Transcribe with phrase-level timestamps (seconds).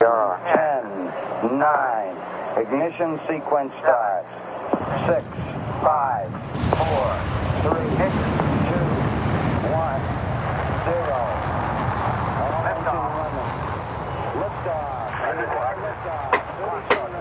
[0.00, 0.84] Ten,
[1.58, 2.14] nine,
[2.56, 4.28] ignition sequence starts.
[5.08, 5.26] Six,
[5.82, 6.30] five,
[6.78, 7.18] four,
[7.66, 7.90] three,
[8.70, 8.86] two,
[9.74, 10.00] one,
[10.86, 11.18] zero.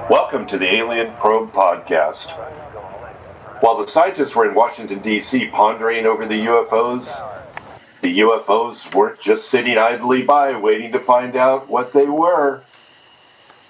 [0.07, 2.30] Welcome to the Alien Probe Podcast.
[3.62, 7.28] While the scientists were in Washington, D.C., pondering over the UFOs,
[8.02, 12.62] the UFOs weren't just sitting idly by waiting to find out what they were.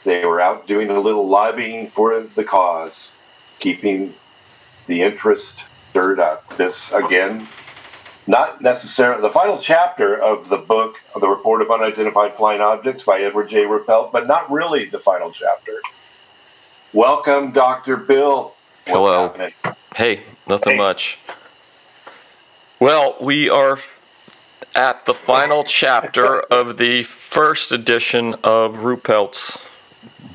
[0.08, 3.14] They were out doing a little lobbying for the cause,
[3.60, 4.14] keeping
[4.86, 6.48] the interest stirred up.
[6.56, 7.46] This, again,
[8.26, 13.20] not necessarily the final chapter of the book, The Report of Unidentified Flying Objects by
[13.20, 13.66] Edward J.
[13.66, 15.74] Ruppelt, but not really the final chapter.
[16.94, 17.98] Welcome, Dr.
[17.98, 18.54] Bill.
[18.86, 19.28] What's Hello.
[19.28, 19.52] happening?
[19.94, 20.78] Hey, nothing Hey.
[20.78, 21.20] much.
[22.80, 23.80] Well, we are
[24.74, 29.67] at the final chapter of the first edition of Ruppelt's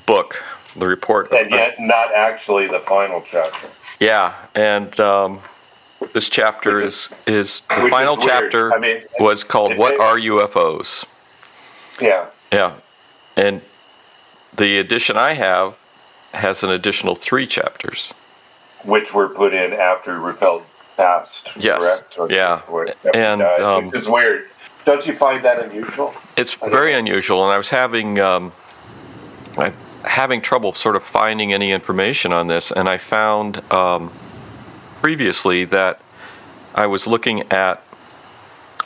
[0.06, 0.42] book,
[0.77, 1.30] The Report.
[1.33, 3.69] And yet, not actually the final chapter.
[4.00, 5.41] yeah, and um,
[6.12, 9.94] this chapter Which is is the which is final chapter I mean, was called "What
[9.94, 11.05] it- Are UFOs?"
[12.00, 12.27] Yeah.
[12.53, 12.75] Yeah,
[13.36, 13.61] and
[14.56, 15.77] the edition I have
[16.34, 18.12] has an additional three chapters.
[18.84, 20.62] Which were put in after Ruppelt
[20.97, 21.53] passed.
[21.56, 21.83] Yes.
[21.83, 22.19] Correct?
[22.19, 22.56] Or Yeah.
[22.56, 24.48] before- after he And, died, um, which is weird.
[24.84, 26.12] Don't you find that unusual?
[26.37, 26.98] It's very know.
[26.98, 28.53] unusual, and I was having um,
[29.56, 29.72] I'm
[30.05, 34.12] having trouble sort of finding any information on this, and I found um,
[35.00, 36.00] previously that
[36.75, 37.83] I was looking at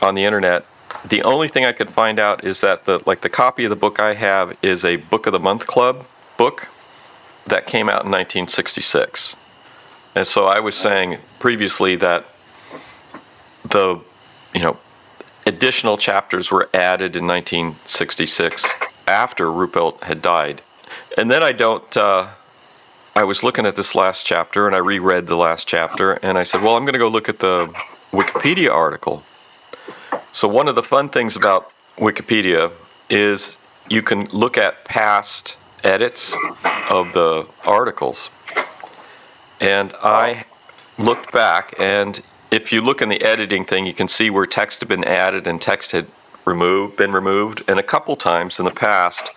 [0.02, 0.64] on the internet.
[1.04, 3.76] The only thing I could find out is that the like the copy of the
[3.76, 6.68] book I have is a Book of the Month Club book
[7.46, 9.36] that came out in 1966,
[10.14, 12.26] and so I was saying previously that
[13.62, 14.00] the
[14.54, 14.78] you know
[15.46, 18.64] additional chapters were added in 1966
[19.06, 20.60] after Ruppelt had died.
[21.16, 22.28] And then I don't, uh,
[23.14, 26.42] I was looking at this last chapter and I reread the last chapter and I
[26.42, 27.68] said, well, I'm going to go look at the
[28.12, 29.22] Wikipedia article.
[30.32, 32.70] So, one of the fun things about Wikipedia
[33.08, 33.56] is
[33.88, 36.34] you can look at past edits
[36.90, 38.28] of the articles.
[39.60, 40.44] And I
[40.98, 44.80] looked back, and if you look in the editing thing, you can see where text
[44.80, 46.06] had been added and text had
[46.44, 47.62] removed, been removed.
[47.66, 49.30] And a couple times in the past,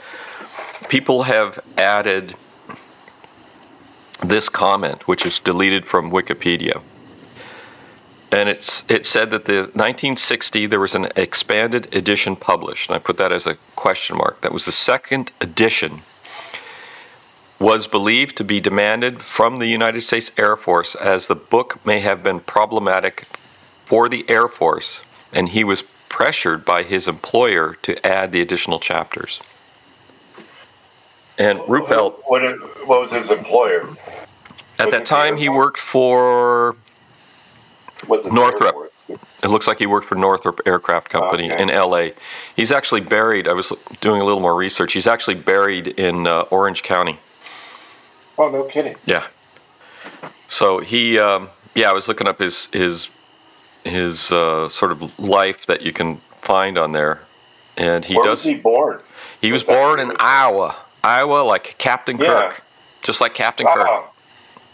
[0.90, 2.36] people have added
[4.22, 6.82] this comment, which is deleted from Wikipedia.
[8.32, 13.00] And it's it said that the 1960 there was an expanded edition published, and I
[13.00, 14.42] put that as a question mark.
[14.42, 16.02] That was the second edition
[17.60, 22.00] was believed to be demanded from the United States Air Force as the book may
[22.00, 23.26] have been problematic
[23.84, 25.02] for the Air Force,
[25.34, 29.42] and he was pressured by his employer to add the additional chapters.
[31.40, 32.42] And Ruppelt, What,
[32.88, 33.82] what was his employer?
[34.78, 36.76] at that time, he worked for,
[38.08, 38.76] Was it Northrop.
[39.44, 41.62] It looks like he worked for Northrop Aircraft Company Okay.
[41.64, 42.10] in LA.
[42.56, 46.42] He's actually buried, I was doing a little more research, he's actually buried in uh,
[46.52, 47.20] Orange County.
[48.38, 48.96] Oh, no kidding.
[49.06, 49.28] Yeah.
[50.50, 53.10] So he, um, yeah, I was looking up his his
[53.84, 57.20] his uh, sort of life that you can find on there,
[57.78, 58.44] and he Where does.
[58.44, 59.00] was he born?
[59.42, 62.26] he was was born in Iowa, Iowa, like Captain Yeah.
[62.52, 62.64] Kirk,
[63.04, 64.10] just like Captain Kirk Oh,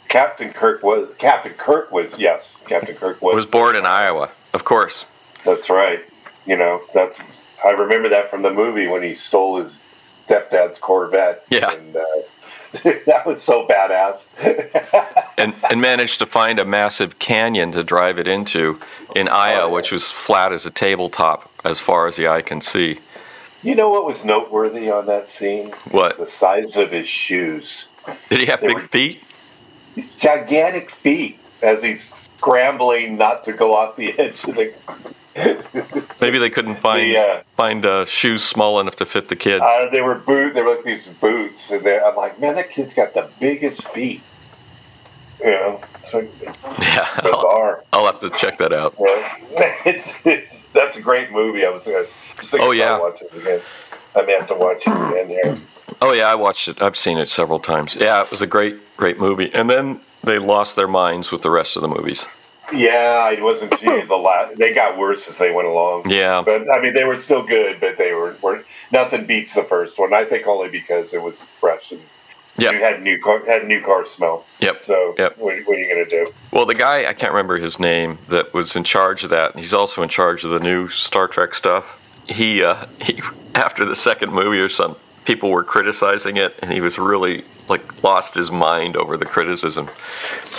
[0.08, 2.62] Captain Kirk was Captain Kirk was yes.
[2.68, 5.06] Captain Kirk was was born in Iowa, of course.
[5.44, 6.02] That's right.
[6.46, 7.19] You know, that's
[7.63, 9.84] I remember that from the movie when he stole his
[10.28, 11.44] stepdad's Corvette.
[11.50, 11.72] Yeah.
[11.72, 12.02] And, uh,
[13.06, 14.28] that was so badass.
[15.38, 18.80] and, and managed to find a massive canyon to drive it into
[19.16, 19.74] in Iowa, Oh, yeah.
[19.74, 23.00] which was flat as a tabletop as far as the eye can see.
[23.66, 25.72] You know what was noteworthy on that scene?
[25.92, 26.18] What?
[26.18, 27.88] The size of his shoes.
[28.30, 29.24] Did he have They big feet?
[29.96, 34.74] These gigantic feet as he's scrambling not to go off the edge of the.
[36.22, 39.62] Maybe they couldn't find The, uh, find uh, shoes small enough to fit the kid.
[39.62, 40.54] Uh, they were boot.
[40.54, 43.86] They were like these boots, and they're- I'm like, man, that kid's got the biggest
[43.89, 44.22] feet.
[45.42, 46.31] You know, it's like
[46.80, 47.84] yeah, I'll, bizarre.
[47.92, 48.95] I'll have to check that out.
[48.98, 49.38] Yeah.
[49.86, 51.66] it's, it's that's a great movie.
[51.66, 52.25] I was, uh, just thinking
[52.60, 52.96] Oh, yeah.
[52.98, 53.62] about it again.
[54.16, 55.58] I may have to watch it again here.
[56.02, 56.82] Oh yeah, I watched it.
[56.82, 57.96] I've seen it several times.
[57.96, 59.54] Yeah, it was a great, great movie.
[59.54, 62.26] And then they lost their minds with the rest of the movies.
[62.74, 64.58] Yeah, it wasn't the last.
[64.58, 66.10] They got worse as they went along.
[66.10, 66.42] Yeah.
[66.44, 70.00] but I mean, they were still good, but they were, were nothing beats the first
[70.00, 70.14] one.
[70.14, 72.02] I think only because it was fresh and
[72.58, 72.74] Yep.
[72.74, 74.46] you had new car, had new car smell.
[74.62, 74.84] Yep.
[74.86, 75.38] So Yep.
[75.38, 76.32] what, what are you gonna do?
[76.52, 79.58] Well, the guy I can't remember his name that was in charge of that.
[79.58, 82.02] He's also in charge of the new Star Trek stuff.
[82.27, 83.22] He, uh, he
[83.54, 84.95] after the second movie or some
[85.25, 89.89] people were criticizing it, and he was really like lost his mind over the criticism.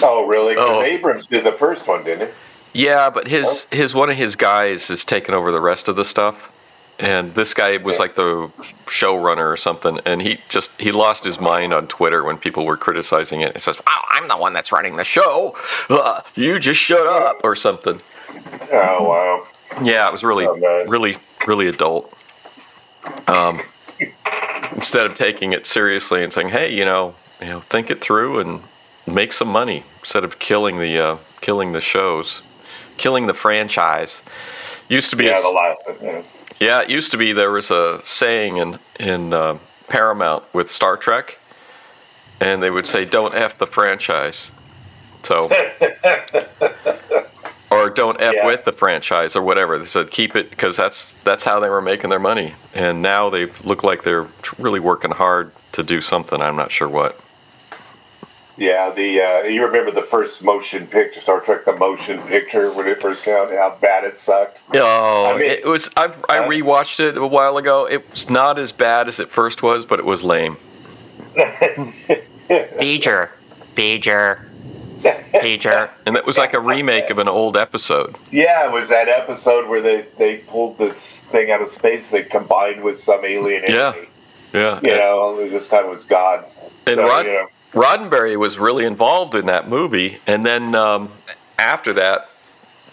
[0.02, 0.54] Oh, really?
[0.54, 0.82] Because Oh.
[0.82, 2.28] Abrams did the first one, didn't
[2.72, 2.84] he?
[2.84, 6.04] Yeah, but his his one of his guys has taken over the rest of the
[6.04, 6.52] stuff,
[6.98, 8.02] and this guy was Yeah.
[8.02, 8.48] like the
[8.86, 12.76] showrunner or something, and he just he lost his mind on Twitter when people were
[12.76, 13.54] criticizing it.
[13.54, 15.56] He says, "Wow, I'm the one that's running the show.
[15.88, 18.00] Uh, you just shut up," or something.
[18.72, 19.46] Oh, wow.
[19.82, 20.88] Yeah, it was really, Oh, nice.
[20.90, 21.16] really,
[21.46, 22.12] really adult.
[23.26, 23.60] Um,
[24.74, 28.40] instead of taking it seriously and saying, "Hey, you know, you know, think it through
[28.40, 28.60] and
[29.06, 32.42] make some money," instead of killing the uh, killing the shows,
[32.96, 34.22] killing the franchise.
[34.88, 36.02] Used to be, Yeah, a, the last.
[36.02, 36.22] Yeah.
[36.60, 39.58] yeah, it used to be there was a saying in in uh,
[39.88, 41.38] Paramount with Star Trek,
[42.40, 44.50] and they would say, "Don't f the franchise."
[45.22, 45.50] So.
[47.86, 48.46] Or don't f Yeah.
[48.46, 49.78] with the franchise or whatever.
[49.78, 52.54] They said keep it because that's that's how they were making their money.
[52.74, 54.26] And now they look like they're
[54.58, 56.40] really working hard to do something.
[56.42, 57.18] I'm not sure what.
[58.58, 62.86] Yeah, the uh, you remember the first motion picture, Star Trek: The Motion Picture, when
[62.86, 64.62] it first came out, how bad it sucked.
[64.72, 65.90] Oh, I mean- it was.
[65.94, 67.84] I, I Uh, rewatched it a while ago.
[67.86, 70.56] It was not as bad as it first was, but it was lame.
[71.36, 73.28] V'Ger,
[73.74, 74.45] V'Ger,
[75.00, 78.16] V'Ger, and it was like a remake of an old episode.
[78.31, 82.31] Yeah, it was that episode where they, they pulled this thing out of space that
[82.31, 83.88] combined with some alien Yeah.
[83.88, 84.08] entity.
[84.52, 86.44] Yeah, You know, only this time it was God.
[86.87, 91.10] And So, Rod, you know, Roddenberry was really involved in that movie, and then um,
[91.58, 92.31] after that,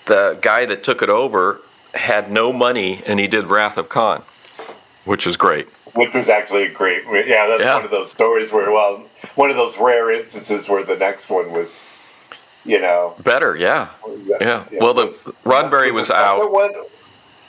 [0.05, 1.61] the guy that took it over
[1.93, 4.23] had no money, and he did Wrath of Khan,
[5.05, 5.67] which was great.
[5.93, 7.03] which was actually a great.
[7.05, 7.75] Yeah, that's Yeah.
[7.75, 9.03] one of those stories where, well,
[9.35, 11.83] one of those rare instances where the next one was,
[12.65, 13.89] you know, Better, yeah,
[14.25, 14.37] yeah.
[14.39, 16.51] yeah, well, the was- Roddenberry was was out.
[16.51, 16.71] One,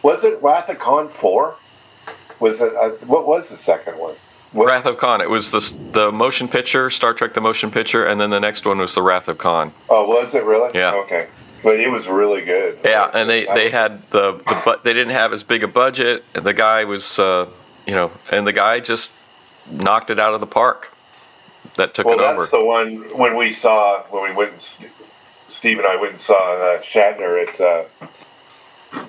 [0.03, 1.57] was it Wrath of Khan four?
[2.41, 2.75] Was it?
[2.75, 4.15] Uh, what was the second one?
[4.53, 5.21] What- Wrath of Khan.
[5.21, 5.61] It was the
[5.93, 9.03] the motion picture, Star Trek: The Motion Picture, and then the next one was the
[9.03, 9.73] Wrath of Khan.
[9.89, 10.71] Oh, was it really?
[10.75, 10.93] Yeah.
[10.95, 11.29] Okay,
[11.63, 12.79] but it was really good.
[12.85, 16.25] Yeah, and they they had the the but they didn't have as big a budget.
[16.35, 17.47] And the guy was, uh,
[17.87, 19.11] you know, and the guy just
[19.71, 20.91] knocked it out of the park.
[21.77, 22.41] That took Well, it over.
[22.41, 24.53] that's the one when we saw when we went.
[24.83, 24.91] And,
[25.49, 27.85] Steve and I went and saw uh, Shatner at uh,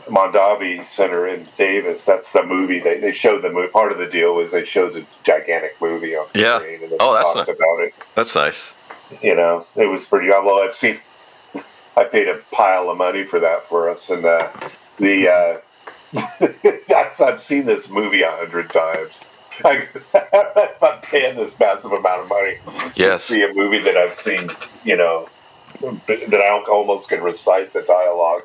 [0.09, 2.05] Mondavi Center in Davis.
[2.05, 3.69] That's the movie they, they showed the movie.
[3.69, 6.59] Part of the deal was they showed the gigantic movie on Yeah.
[6.59, 7.55] screen and Oh, that's talked nice.
[7.57, 7.93] about it.
[8.15, 8.73] That's nice.
[9.21, 10.31] You know, it was pretty.
[10.31, 10.99] Although I've seen,
[11.95, 14.49] I paid a pile of money for that for us, and uh,
[14.97, 15.57] the uh,
[16.95, 19.19] I've I've seen this movie a hundred times.
[19.63, 19.87] I,
[20.81, 22.57] I'm paying this massive amount of money
[22.95, 23.23] Yes.
[23.23, 24.49] see a movie that I've seen,
[24.83, 25.29] you know,
[25.81, 28.43] that I almost can recite the dialogue.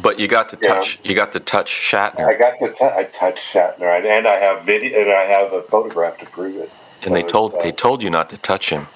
[0.00, 0.74] But you got to Yeah.
[0.74, 0.98] touch.
[1.02, 2.26] You got to touch Shatner.
[2.26, 5.52] I got to t- I touched Shatner, and- and I have video, and I have
[5.52, 6.70] a photograph to prove it.
[7.02, 8.88] and they told uh, they told you not to touch him,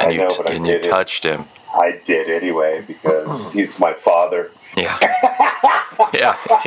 [0.00, 0.82] and I you know, t- but I and you it.
[0.82, 1.44] touched him.
[1.72, 4.50] I did anyway because he's my father.
[4.76, 4.98] Yeah.
[6.12, 6.36] yeah.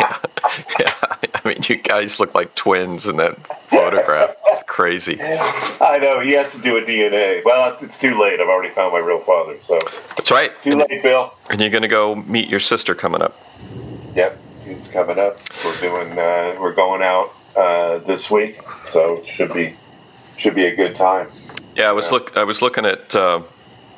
[0.00, 0.16] yeah.
[0.80, 0.94] Yeah.
[1.34, 3.36] I mean, you guys look like twins in that
[3.68, 4.34] photograph.
[4.84, 5.18] Crazy.
[5.20, 7.44] I know he has to do a DNA.
[7.44, 8.40] Well, it's too late.
[8.40, 9.78] I've already found my real father, so
[10.16, 10.52] That's right.
[10.62, 11.34] too And, late, Bill.
[11.50, 13.38] and you're gonna go meet your sister coming up.
[14.14, 15.36] Yep, it's coming up.
[15.62, 16.18] We're doing.
[16.18, 19.74] Uh, we're going out uh, this week, so should be
[20.38, 21.28] should be a good time.
[21.76, 22.12] Yeah, I was Yeah.
[22.12, 22.34] look.
[22.38, 23.42] I was looking at uh,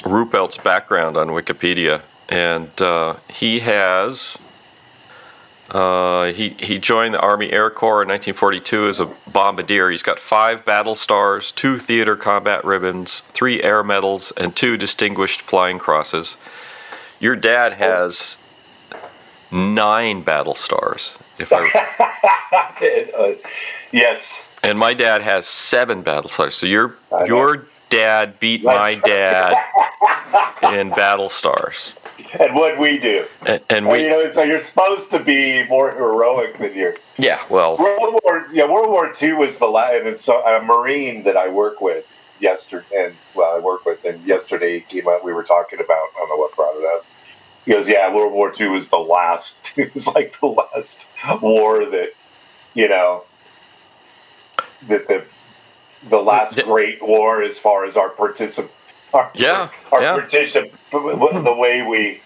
[0.03, 4.37] Ruppelt's background on Wikipedia, and uh, he has.
[5.73, 9.91] Uh, he he joined the Army Air Corps in 1942 as a bombardier.
[9.91, 15.41] He's got five battle stars, two theater combat ribbons, three air medals, and two distinguished
[15.41, 16.37] flying crosses.
[17.21, 18.37] Your dad has
[19.51, 21.17] nine battle stars.
[21.39, 21.71] If I
[23.17, 23.35] Uh,
[23.93, 26.57] yes, and my dad has seven battle stars.
[26.57, 29.55] So your your dad beat my dad
[30.75, 31.93] in battle stars,
[32.41, 33.27] and what we do.
[33.47, 36.95] and, and Well, you we know, so you're supposed to be more heroic than you.
[37.19, 37.43] yeah.
[37.49, 41.37] Well, World War, yeah, World War II was the last, and so a Marine that
[41.37, 42.07] I work with
[42.41, 45.25] yesterday, and well, I work with, and yesterday came up.
[45.25, 47.05] We were talking about, I don't know what brought it up.
[47.65, 49.73] He goes, "Yeah, World War II was the last.
[49.79, 51.09] It was like the last
[51.41, 52.11] war that,
[52.75, 53.23] you know,
[54.89, 55.25] that the
[56.09, 58.69] the last The- great war as far as our particip
[59.15, 60.19] our, Yeah, our yeah.
[60.19, 62.21] particip the way we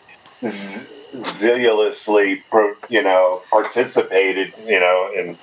[0.49, 0.87] z-
[1.27, 5.37] zealously pro, you know participated you know and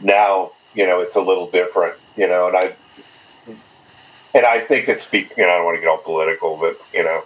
[0.00, 2.74] now you know it's a little different you know and I
[4.34, 6.76] and I think it's be you know I don't want to get all political but
[6.92, 7.22] you know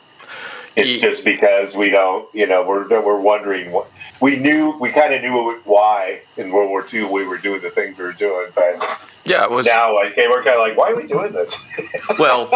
[0.76, 3.88] it's just because we don't you know we're we're wondering what
[4.20, 7.70] we knew we kind of knew why in World War II we were doing the
[7.70, 9.66] things we were doing but Yeah, it was.
[9.66, 11.56] Now, like, we're kind of like, why are we doing this?
[12.18, 12.50] Well,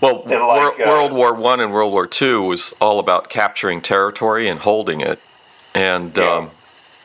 [0.00, 0.30] well, like,
[0.78, 4.60] Wor- uh, World War One and World War Two was all about capturing territory and
[4.60, 5.18] holding it,
[5.74, 6.36] and Yeah.
[6.36, 6.50] um,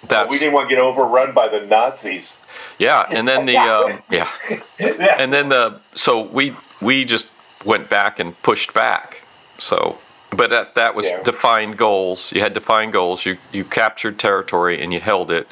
[0.07, 2.37] that's we didn't want to get overrun by the Nazis.
[2.77, 3.05] yeah.
[3.09, 4.29] And then the um, yeah,
[4.79, 5.15] yeah.
[5.17, 7.27] and then the so we we just
[7.65, 9.21] went back and pushed back.
[9.57, 9.97] So,
[10.31, 11.23] but that that was Yeah.
[11.23, 12.31] defined goals.
[12.33, 13.25] You had defined goals.
[13.25, 15.47] You you captured territory and you held it,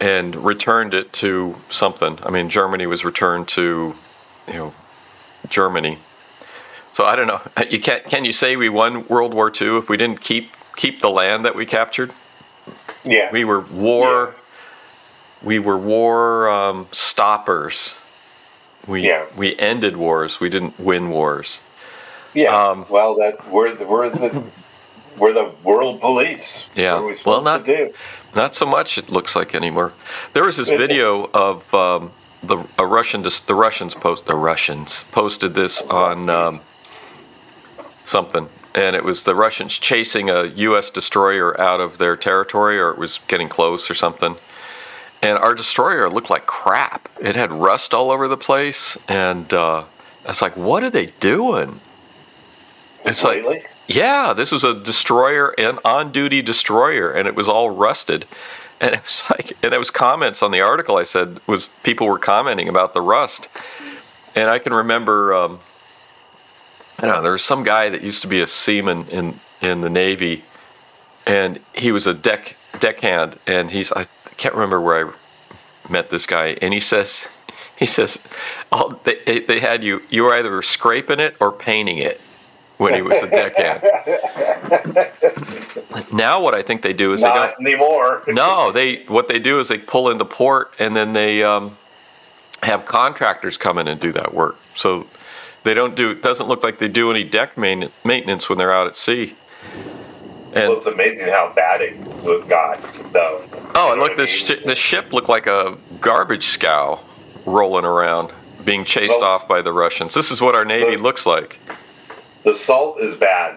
[0.00, 2.18] and returned it to something.
[2.24, 3.94] I mean, Germany was returned to,
[4.46, 4.74] you know,
[5.48, 5.98] Germany.
[6.98, 7.40] So I don't know.
[7.70, 8.02] You can't.
[8.04, 11.44] Can you say we won World War II if we didn't keep keep the land
[11.44, 12.10] that we captured?
[13.04, 13.30] yeah.
[13.30, 14.34] We were war.
[15.40, 17.96] We were war um, stoppers.
[18.88, 19.26] We Yeah.
[19.36, 20.40] we ended wars.
[20.40, 21.60] We didn't win wars.
[22.34, 22.50] yeah.
[22.50, 24.42] um, well, that we're the, we're the
[25.16, 26.68] we're the world police.
[26.74, 27.00] Yeah.
[27.00, 27.94] We Well, not- to do?
[28.34, 28.98] Not so much.
[28.98, 29.92] It looks like anymore.
[30.32, 32.10] There was this video of um,
[32.42, 33.22] the a Russian.
[33.22, 36.60] The Russians post the Russians posted this on um,
[38.08, 40.90] something, and it was the Russians chasing a U.S.
[40.90, 44.36] destroyer out of their territory, or it was getting close, or something.
[45.22, 47.08] And our destroyer looked like crap.
[47.20, 49.84] It had rust all over the place, and uh,
[50.24, 51.80] it's like, what are they doing?
[53.04, 58.26] It's like, yeah, this was a destroyer, an on-duty destroyer, and it was all rusted.
[58.80, 62.06] And it was like, and it was comments on the article I said was people
[62.06, 63.48] were commenting about the rust,
[64.34, 65.60] and I can remember, um,
[66.98, 69.80] I don't know, there was some guy that used to be a seaman in in
[69.80, 70.44] the Navy,
[71.26, 75.12] and he was a deck deckhand, and he's I can't remember where I
[75.90, 77.28] met this guy, and he says,
[77.78, 78.18] he says,
[78.72, 82.20] oh, they they had you you were either scraping it or painting it
[82.78, 83.82] when he was a deckhand.
[86.12, 87.36] now what I think they do is they don't.
[87.36, 88.22] Not anymore.
[88.28, 91.76] No, they what they do is they pull into port and then they um,
[92.62, 94.56] have contractors come in and do that work.
[94.74, 95.06] So
[95.68, 96.10] they don't do.
[96.12, 99.34] It doesn't look like they do any deck main, maintenance when they're out at sea.
[100.54, 102.80] And Well, it's amazing how bad it got,
[103.12, 103.42] though.
[103.74, 107.00] oh, and look, this shi the ship looked like a garbage scow
[107.44, 108.30] rolling around,
[108.64, 110.14] being chased Well, off by the Russians.
[110.14, 111.58] This is what our navy the- looks like.
[112.44, 113.56] the salt is bad.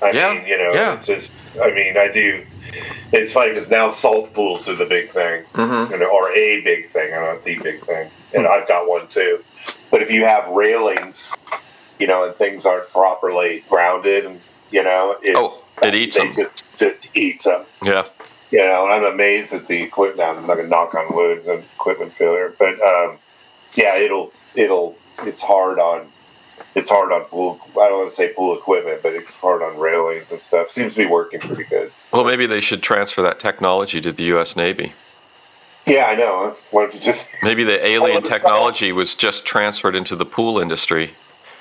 [0.00, 0.94] I Yeah, mean, you know, yeah.
[0.94, 1.32] it's just.
[1.60, 2.44] I mean, I do.
[3.12, 5.90] It's funny because now salt pools are the big thing, Mhm.
[5.90, 7.12] you know, or a big thing.
[7.12, 8.52] I don't the big thing, and Hmm.
[8.52, 9.42] I've got one too.
[9.90, 11.32] But if you have railings,
[11.98, 14.40] you know, and things aren't properly grounded, and
[14.70, 15.38] you know, it's,
[15.82, 16.32] Oh, it eats them.
[16.32, 17.64] just, just eats them.
[17.82, 18.06] Yeah,
[18.50, 20.28] You know, I'm amazed at the equipment.
[20.28, 23.16] I'm not gonna knock on wood, the equipment failure, but um,
[23.74, 26.06] yeah, it'll it'll it's hard on
[26.74, 27.58] it's hard on pool.
[27.80, 30.68] I don't want to say pool equipment, but it's hard on railings and stuff.
[30.68, 31.90] Seems to be working pretty good.
[32.12, 34.54] well, maybe they should transfer that technology to the U.S.
[34.54, 34.92] Navy.
[35.88, 36.54] Yeah, I know.
[36.70, 38.40] Why don't you just Maybe the alien the salt.
[38.40, 41.10] technology was just transferred into the pool industry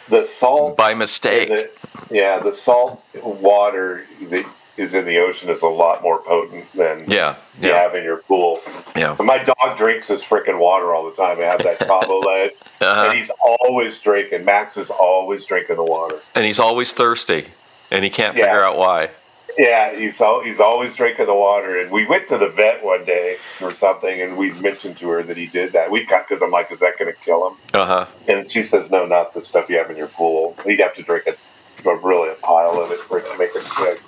[0.10, 0.76] the salt?
[0.78, 1.50] by mistake.
[1.50, 1.70] the-
[2.12, 4.46] yeah, the salt water that
[4.78, 8.04] is in the ocean is a lot more potent than Yeah, you yeah, have in
[8.04, 8.62] your pool.
[8.96, 9.16] yeah.
[9.18, 11.40] And my dog drinks this freaking water all the time.
[11.40, 13.06] I have that Cabo lead, Uh-huh.
[13.10, 14.46] and he's always drinking.
[14.46, 16.20] Max is always drinking the water.
[16.36, 17.48] And he's always thirsty,
[17.92, 18.46] and he can't Yeah.
[18.46, 19.10] figure out why.
[19.58, 21.78] Yeah, he's al- he's always drinking the water.
[21.80, 25.24] And we went to the vet one day or something, and we mentioned to her
[25.24, 25.90] that he did that.
[25.90, 27.58] We got because I'm like, is that going to kill him?
[27.74, 28.06] Uh huh.
[28.28, 30.56] And she says, no, not the stuff you have in your pool.
[30.66, 33.56] He'd have to drink a, a really a pile of it for it to make
[33.56, 34.00] him sick.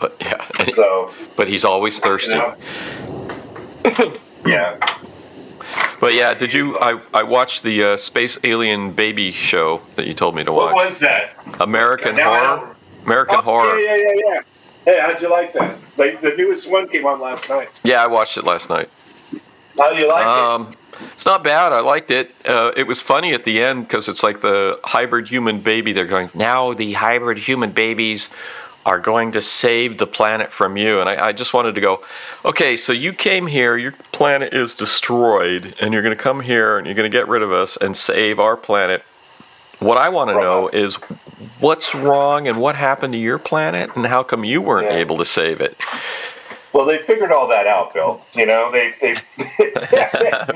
[0.00, 2.32] But yeah, So but he's always thirsty.
[2.32, 2.54] you know.
[4.46, 4.76] yeah,
[6.00, 6.78] But yeah, did you?
[6.78, 10.74] I I watched the uh, Space Alien Baby show that you told me to watch.
[10.74, 11.30] what was that?
[11.60, 12.76] American Now Horror.
[13.04, 13.78] American Oh, Horror.
[13.78, 14.40] Yeah, yeah, yeah, yeah.
[14.86, 15.76] Hey, how'd you like that?
[15.96, 17.68] Like the newest one came on last night.
[17.82, 18.88] Yeah, I watched it last night.
[19.76, 20.28] How do you like it?
[20.28, 20.74] Um,
[21.12, 21.72] it's not bad.
[21.72, 22.32] I liked it.
[22.44, 25.92] Uh, it was funny at the end because it's like the hybrid human baby.
[25.92, 26.72] They're going now.
[26.72, 28.28] The hybrid human babies
[28.86, 31.00] are going to save the planet from you.
[31.00, 32.04] And I, I just wanted to go,
[32.44, 33.76] okay, so you came here.
[33.76, 37.26] Your planet is destroyed, and you're going to come here and you're going to get
[37.26, 39.02] rid of us and save our planet.
[39.80, 40.96] What I want to know is
[41.60, 44.98] what's wrong and what happened to your planet, and how come you weren't Yeah.
[44.98, 45.82] able to save it?
[46.72, 48.20] Well, they figured all that out, Bill.
[48.34, 49.14] You know, they they.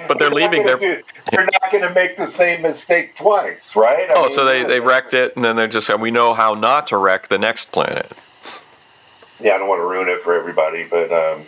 [0.08, 4.10] But they're leaving gonna do- They're not going to make the same mistake twice, right?
[4.10, 6.34] I Oh, mean, so they, they wrecked it, and then they're just and we know
[6.34, 8.12] how not to wreck the next planet.
[9.40, 11.44] Yeah, I don't want to ruin it for everybody, but um,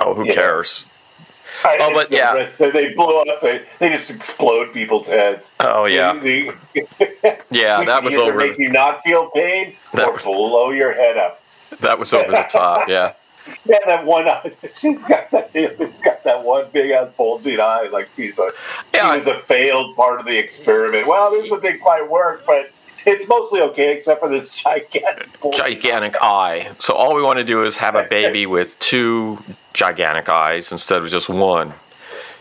[0.00, 0.86] Oh, who cares?
[1.64, 2.48] I, Oh, but yeah.
[2.58, 3.40] they, blow up.
[3.40, 5.50] They, they just explode people's heads.
[5.60, 7.84] Oh yeah, They- they- yeah.
[7.84, 8.36] That was over.
[8.38, 11.42] Make you not feel pain That or was- blow your head up.
[11.80, 12.86] That was over the top.
[12.88, 13.14] Yeah,
[13.64, 14.52] Yeah, that one eye.
[14.74, 15.50] She's got that.
[15.52, 17.88] She's got that one big ass bulging eye.
[17.90, 18.50] Like she's a.
[18.94, 21.06] Yeah, she was a failed part of the experiment.
[21.08, 22.70] Well, this one didn't quite work, but
[23.06, 25.28] it's mostly okay, except for this gigantic.
[25.54, 26.70] gigantic eye.
[26.78, 29.38] So all we want to do is have a baby with two
[29.72, 31.74] gigantic eyes instead of just one.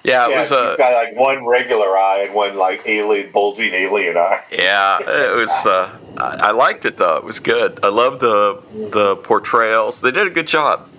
[0.04, 3.74] Yeah, it Yeah, was a got like one regular eye and one like alien bulging
[3.74, 4.42] alien eye.
[4.52, 4.98] yeah.
[5.00, 5.52] It was.
[5.66, 7.18] Uh, I, I liked it though.
[7.18, 7.80] It was good.
[7.84, 10.02] I love the the portrayals.
[10.02, 10.90] They did a good job.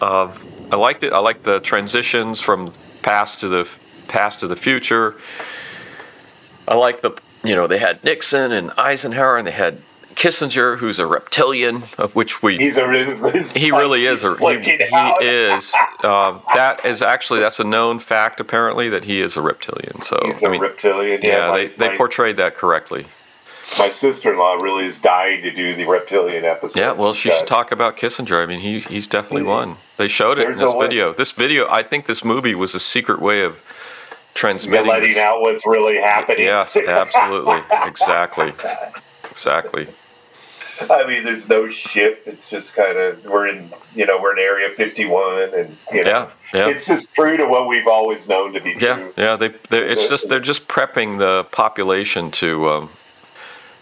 [0.00, 1.12] Of I liked it.
[1.12, 2.72] I liked the transitions from
[3.02, 3.68] past to the
[4.08, 5.14] past to the future.
[6.66, 7.12] I like the
[7.44, 9.78] you know they had Nixon and Eisenhower and they had
[10.14, 14.36] Kissinger, who's a reptilian, of which we He's a he's, he's he really is a
[14.36, 15.72] he, he is.
[16.02, 20.20] Um, that is actually that's a known fact apparently that he is a reptilian so
[20.24, 21.22] He's i a mean reptilian.
[21.22, 23.06] yeah, Yeah, they, my, they my, portrayed that correctly.
[23.78, 26.80] My sister-in-law really is dying to do the reptilian episode.
[26.80, 28.42] yeah well she should talk about kissinger.
[28.42, 29.76] I mean he, he's definitely one.
[29.98, 31.12] They showed it There's in this way- video.
[31.12, 33.62] This video i think this movie was a secret way of
[34.34, 36.44] Transmitting letting this- out what's really happening.
[36.44, 38.52] yes absolutely exactly
[39.30, 39.88] exactly
[40.88, 42.22] I mean, there's no ship.
[42.24, 46.08] It's just kind of we're in, you know, we're in Area 51, and you know,
[46.08, 49.12] yeah yeah it's just true to what we've always known to be Yeah, true.
[49.16, 49.34] yeah.
[49.34, 52.90] They, they it's just they're just prepping the population to um,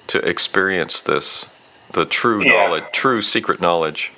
[0.06, 1.50] to experience this,
[1.92, 2.52] the true Yeah.
[2.66, 4.10] knowledge, true secret knowledge.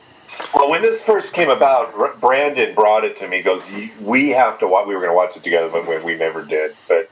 [0.55, 3.39] Well, when this first came about, Brandon brought it to me.
[3.39, 3.65] he Goes,
[4.01, 4.87] we have to watch.
[4.87, 6.75] We were going to watch it together, but we, we never did.
[6.89, 7.11] But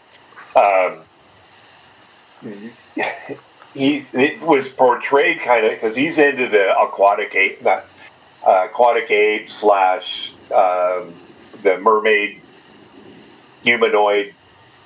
[0.57, 1.01] um,
[3.75, 7.85] he it was portrayed kind of because he's into the aquatic ape, not
[8.47, 11.13] uh, aquatic ape slash um,
[11.63, 12.41] the mermaid
[13.63, 14.33] humanoid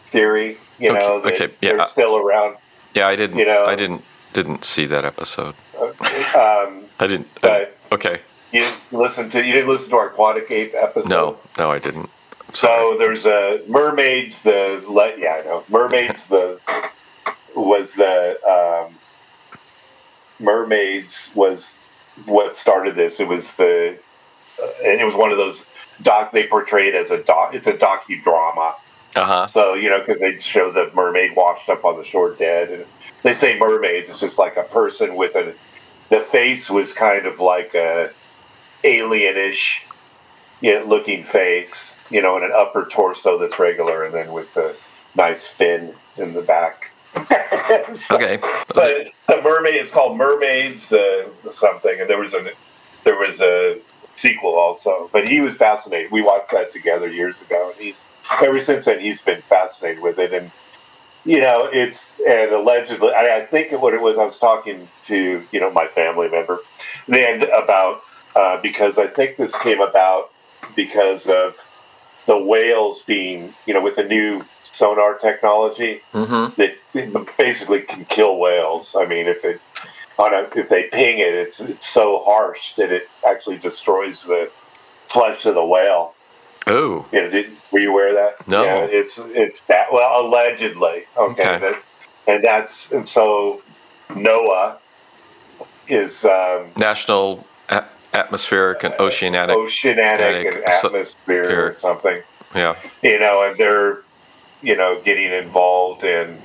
[0.07, 0.59] theory.
[0.79, 2.57] You know, Okay, that okay, yeah, they're still around.
[2.95, 3.39] Yeah, I didn't.
[3.39, 4.03] You know- I didn't
[4.33, 5.55] didn't see that episode.
[5.81, 7.29] Um, I didn't.
[7.43, 8.21] I- okay.
[8.53, 11.11] You didn't listen to you didn't listen to our aquatic ape episode.
[11.11, 12.11] No, no, I didn't.
[12.53, 14.43] So there's a mermaids.
[14.43, 16.29] The le- yeah, I know mermaids.
[16.29, 16.61] The
[17.55, 18.95] was the um,
[20.41, 21.83] mermaids was
[22.27, 23.21] what started this.
[23.21, 23.99] It was the
[24.63, 25.67] uh, and it was one of those
[26.03, 27.55] doc they portrayed as a doc.
[27.55, 28.75] It's a docudrama.
[29.15, 29.47] Uh huh.
[29.47, 32.85] So you know because they show the mermaid washed up on the shore dead, and
[33.23, 34.09] they say mermaids.
[34.09, 35.55] It's just like a person with a.
[36.09, 38.11] The face was kind of like a
[38.85, 39.81] alienish,
[40.61, 44.53] you know, looking face, you know, and an upper torso that's regular, and then with
[44.55, 44.77] the
[45.17, 46.91] nice fin in the back.
[47.93, 48.39] So- Okay.
[48.75, 52.51] but the mermaid is called mermaids uh, something and there was a
[53.05, 53.79] there was a
[54.17, 58.05] sequel also but he was fascinated we watched that together years ago and he's
[58.43, 60.51] ever since then he's been fascinated with it and
[61.25, 65.43] you know it's and allegedly i, I think what it was i was talking to
[65.53, 66.59] you know my family member
[67.07, 68.03] then about
[68.37, 70.31] uh, because i think this came about
[70.77, 71.57] because of
[72.27, 76.61] the whales being you know with the new sonar technology Mm-hmm.
[76.61, 78.95] that basically can kill whales.
[78.99, 79.61] I mean, if it
[80.19, 84.51] on a, if they ping it, it's it's so harsh that it actually destroys the
[85.09, 86.15] flesh of the whale.
[86.67, 87.07] Oh.
[87.13, 88.47] You know, did, were you aware of that?
[88.49, 88.63] No.
[88.63, 89.93] Yeah, it's it's that.
[89.93, 91.05] Well, allegedly.
[91.17, 91.43] Okay.
[91.43, 91.59] Okay.
[91.59, 91.83] That,
[92.29, 93.63] and that's and so
[94.11, 94.77] NOAA
[95.89, 99.57] is um, National a- Atmospheric and Oceanic.
[99.57, 102.23] oceanic and so- atmosphere or something.
[102.55, 102.77] Yeah.
[103.03, 103.99] you know, and they're,
[104.63, 106.37] you know, getting involved in,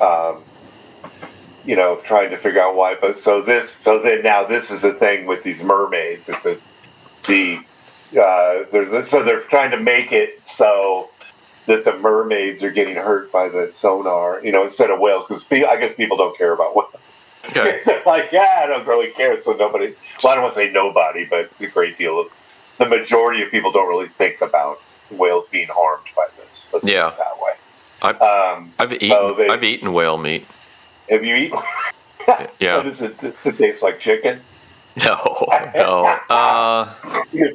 [0.00, 0.42] um,
[1.64, 2.94] you know, trying to figure out why.
[2.94, 6.60] But so this, so then now this is a thing with these mermaids that the,
[7.26, 11.10] the, uh, there's a, so they're trying to make it so
[11.66, 15.46] that the mermaids are getting hurt by the sonar, you know, instead of whales, because
[15.50, 16.94] I guess people don't care about whales.
[17.48, 17.80] Okay.
[18.06, 19.40] Like, yeah, I don't really care.
[19.40, 22.28] So nobody, well, I don't want to say nobody, but a great deal of
[22.78, 24.78] the majority of people don't really think about
[25.10, 26.70] whales being harmed by this.
[26.72, 27.10] Let's Yeah.
[27.10, 27.52] put it that way.
[28.20, 29.12] I, Um, I've eaten.
[29.12, 30.46] Oh, they- I've eaten whale meat.
[31.08, 31.58] have you eaten?
[32.58, 32.76] Yeah.
[32.76, 33.18] What is it?
[33.18, 34.40] Does it taste like chicken?
[35.04, 35.46] No.
[35.74, 36.18] No.
[36.28, 36.92] Uh,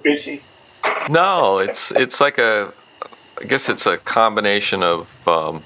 [0.03, 0.41] fishy?
[1.09, 1.59] no.
[1.59, 2.73] It's it's like a.
[3.41, 5.63] I guess it's a combination of um,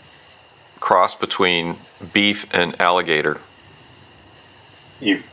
[0.79, 1.77] cross between
[2.13, 3.39] beef and alligator.
[4.99, 5.29] You've,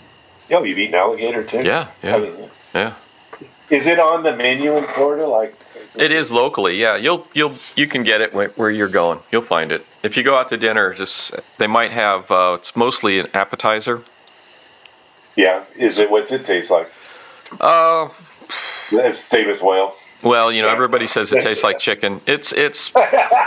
[0.51, 1.63] oh, you've eaten alligator too?
[1.63, 1.89] Yeah.
[2.03, 2.17] I Yeah.
[2.19, 2.93] mean, Yeah.
[3.71, 5.27] is it on the menu in Florida?
[5.27, 5.55] Like,
[5.97, 6.97] It is locally, yeah.
[6.97, 9.21] You'll you'll you can get it where, where you're going.
[9.33, 10.93] You'll find it if you go out to dinner.
[10.93, 12.31] Just they might have.
[12.31, 14.03] Uh, it's mostly an appetizer.
[15.37, 15.63] Yeah.
[15.75, 16.11] Is it?
[16.11, 16.91] What's it taste like?
[17.61, 18.09] Uh,
[18.93, 19.95] It's same as whale.
[20.23, 22.21] well, you know, everybody says it tastes like chicken.
[22.27, 22.93] It's it's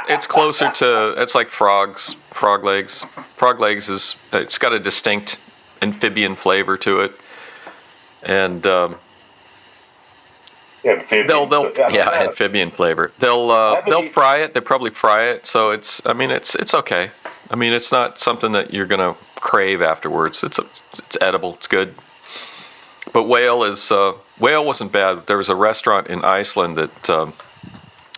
[0.10, 3.06] it's closer to it's like frogs, frog legs.
[3.36, 5.38] Frog legs is it's got a distinct
[5.82, 7.12] amphibian flavor to it,
[8.24, 8.96] and um,
[10.86, 11.28] amphibian.
[11.28, 12.30] They'll they'll yeah know.
[12.30, 13.12] amphibian flavor.
[13.20, 14.54] They'll uh, they'll fry it.
[14.54, 15.46] They probably fry it.
[15.46, 17.12] So it's I mean it's it's okay.
[17.52, 20.44] I mean it's not something that you're gonna crave afterwards.
[20.44, 20.66] It's a,
[20.98, 21.56] it's edible.
[21.56, 21.96] It's good.
[23.12, 25.28] But whale is uh, whale wasn't bad.
[25.28, 27.34] There was a restaurant in Iceland that um,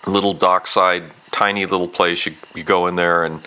[0.06, 2.26] little dockside tiny little place.
[2.26, 3.41] You you go in there and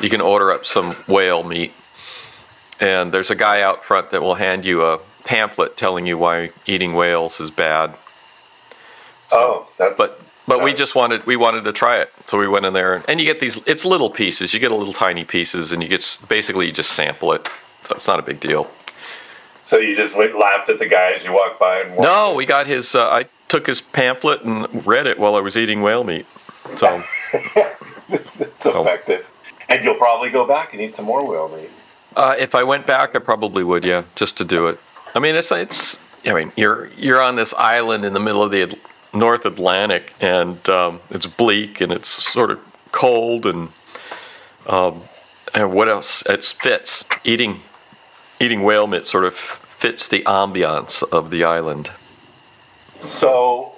[0.00, 1.72] you can order up some whale meat.
[2.80, 6.50] And there's a guy out front that will hand you a pamphlet telling you why
[6.66, 7.94] eating whales is bad.
[9.32, 12.64] Oh, that's But but we just wanted we wanted to try it, so we went
[12.66, 13.58] in there and you get these.
[13.66, 14.54] It's little pieces.
[14.54, 17.48] You get a little tiny pieces, and you get basically you just sample it.
[17.84, 18.70] So it's not a big deal.
[19.64, 22.46] so you just went laughed at the guy as you walked by and No, we
[22.46, 22.94] got his.
[22.94, 26.26] Uh, I took his pamphlet and read it while I was eating whale meat.
[26.76, 27.02] So
[28.08, 29.30] It's effective.
[29.68, 31.70] And you'll probably go back and eat some more whale meat.
[32.16, 33.84] Uh, if I went back, I probably would.
[33.84, 34.80] Yeah, just to do it.
[35.14, 36.02] I mean, it's it's.
[36.26, 38.76] I mean, you're you're on this island in the middle of the
[39.14, 42.58] North Atlantic, and um, it's bleak and it's sort of
[42.92, 43.68] cold and
[44.66, 45.02] um,
[45.54, 46.24] and what else?
[46.26, 47.60] It fits eating
[48.40, 51.90] eating whale meat sort of fits the ambiance of the island.
[53.00, 53.72] So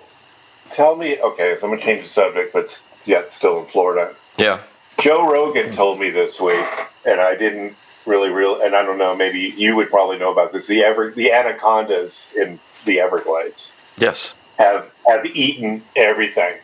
[0.71, 4.15] tell me, okay, so I'm going to change the subject, but yet still in Florida.
[4.37, 4.61] Yeah.
[4.99, 6.67] Joe Rogan told me this week,
[7.05, 7.77] and I didn't
[8.09, 10.67] really real, and I don't know, maybe you would probably know about this.
[10.67, 14.35] The ever the anacondas in the Everglades Yes.
[14.59, 16.57] have have eaten everything,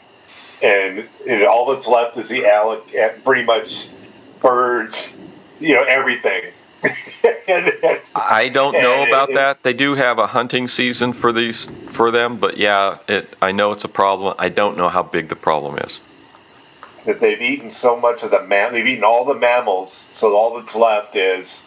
[0.62, 2.82] and, and all that's left is the alec,
[3.24, 3.88] pretty much
[4.40, 5.16] birds,
[5.60, 6.44] you know, everything.
[8.14, 9.62] I don't know about that.
[9.62, 13.34] They do have a hunting season for these for them, but yeah, it.
[13.40, 14.34] I know it's a problem.
[14.38, 16.00] I don't know how big the problem is.
[17.04, 20.56] That they've eaten so much of the man they've eaten all the mammals so all
[20.58, 21.62] that's left is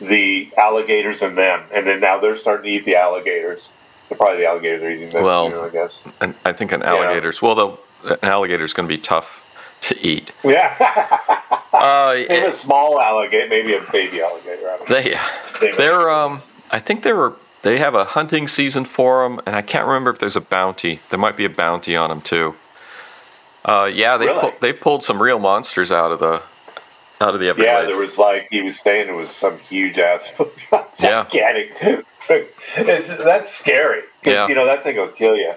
[0.00, 3.70] the alligators and them and then now they're starting to eat the alligators
[4.08, 6.82] They're probably the alligators are eating them Well- too, i guess And I think an
[6.82, 7.54] alligator's well,
[8.02, 9.40] the, an alligator's going to be tough
[9.82, 10.32] to eat.
[10.44, 10.74] yeah
[11.72, 15.18] Uh, maybe a small alligator maybe a baby alligator I they,
[15.60, 16.42] they they're um.
[16.70, 20.10] I think they were they have a hunting season for them, and I can't remember
[20.10, 21.00] if there's a bounty.
[21.08, 22.54] There might be a bounty on them too.
[23.64, 24.40] Uh, yeah, they Really?
[24.40, 26.42] pull, they pulled some real monsters out of the
[27.20, 27.72] out of the Everglades.
[27.72, 30.38] yeah there was like he was saying it was some huge ass
[30.98, 31.24] Yeah.
[31.30, 31.72] gigantic
[32.76, 34.48] that's scary 'Cause, Yeah.
[34.48, 35.54] you know that thing will kill you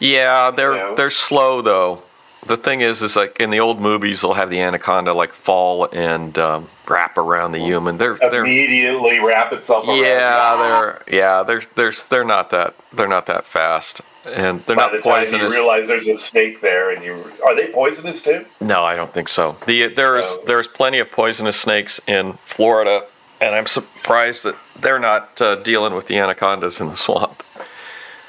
[0.00, 0.94] Yeah, they're You know?
[0.94, 2.02] they're slow though.
[2.44, 5.88] The thing is, is like in the old movies, they'll have the anaconda like fall
[5.92, 7.96] and um, wrap around the human.
[7.98, 13.08] They're they're immediately wrap itself around yeah they're yeah they're they're they're not that they're
[13.08, 15.52] not that fast and they're by not the poisonous.
[15.52, 19.12] you realize there's a snake there and you are they poisonous too no, I don't
[19.12, 19.56] think so.
[19.66, 20.42] The there's Oh.
[20.46, 23.04] there's plenty of poisonous snakes in Florida,
[23.40, 27.42] and I'm surprised that they're not uh, dealing with the anacondas in the swamp.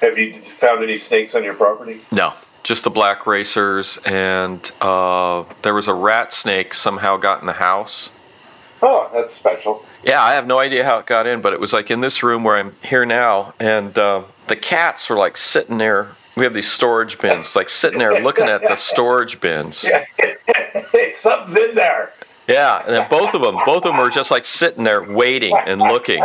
[0.01, 2.01] Have you found any snakes on your property?
[2.11, 2.33] No,
[2.63, 7.53] just the black racers, and uh, there was a rat snake somehow got in the
[7.53, 8.09] house.
[8.83, 9.83] Oh, that's special.
[10.03, 12.21] Yeah, I have no idea how it got in, but it was like in this
[12.21, 16.09] room where I'm here now, and uh, the cats were like sitting there.
[16.35, 19.77] We have these storage bins, like sitting there looking at the storage bins.
[21.15, 22.11] something's in there.
[22.47, 25.53] Yeah, and then both of them, both of them were just like sitting there waiting
[25.65, 26.23] and looking.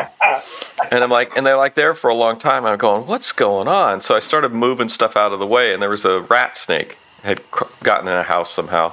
[0.92, 2.64] And I'm like, and they're like there for a long time.
[2.64, 4.00] I'm going, what's going on?
[4.02, 6.96] So I started moving stuff out of the way, and there was a rat snake
[7.24, 7.40] had
[7.82, 8.92] gotten in a house somehow.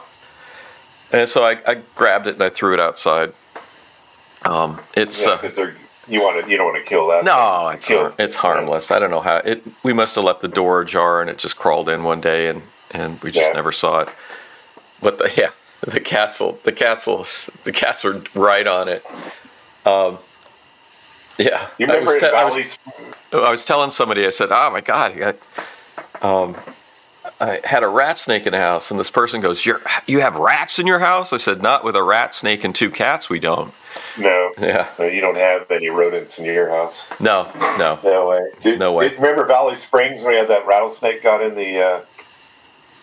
[1.11, 3.33] And so I, I grabbed it and I threw it outside.
[4.43, 5.75] Um, it's Yeah, uh, because they're
[6.09, 7.23] you want to you don't want to kill that.
[7.23, 8.91] no, it's har- it's harmless.
[8.91, 9.63] I don't know how it.
[9.83, 12.61] We must have left the door ajar and it just crawled in one day, and
[12.91, 13.53] and we just Yeah.
[13.55, 14.09] never saw it.
[15.01, 17.25] But the, yeah, the cats will the cats will
[17.63, 19.05] the cats are right on it.
[19.85, 20.17] Um,
[21.37, 22.79] yeah, You I remember was, in te- I was-
[23.31, 25.33] I was telling somebody, I said, "Oh my god, I,
[26.27, 26.57] um,
[27.39, 30.35] I had a rat snake in the house," and this person goes, "You you have
[30.35, 33.39] rats in your house?" I said, "Not with a rat snake and two cats, we
[33.39, 33.71] don't."
[34.17, 34.87] No, Yeah.
[34.97, 37.05] no, you don't have any rodents in your house.
[37.19, 37.99] No, no.
[38.03, 38.75] No way.
[38.77, 39.09] No way.
[39.09, 42.01] remember Valley Springs when we had that rattlesnake got in the uh,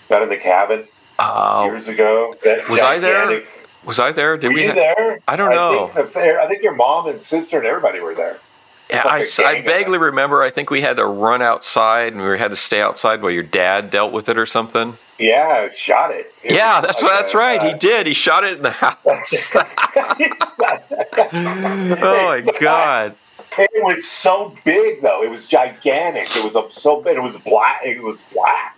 [0.09, 0.85] got in the cabin
[1.19, 2.35] Oh, years ago?
[2.45, 3.43] That was I there?
[3.85, 4.37] Was I there?
[4.37, 4.63] Did Were we?
[4.65, 5.21] you ha- there?
[5.29, 5.87] I don't know.
[5.89, 8.39] Think the, fair- I think your mom and sister and everybody were there.
[8.93, 10.43] I, I vaguely remember.
[10.43, 13.43] I think we had to run outside and we had to stay outside while your
[13.43, 14.97] dad dealt with it or something.
[15.19, 16.33] Yeah, shot it.
[16.43, 17.21] It yeah, that's like what.
[17.21, 17.63] That's a- right.
[17.63, 18.07] He uh, did.
[18.07, 19.51] He shot it in the house.
[22.03, 23.15] oh my god.
[23.59, 25.23] It was so big though.
[25.23, 26.29] It was gigantic.
[26.37, 27.17] It was so big.
[27.17, 27.81] It was black.
[27.85, 28.76] It was black.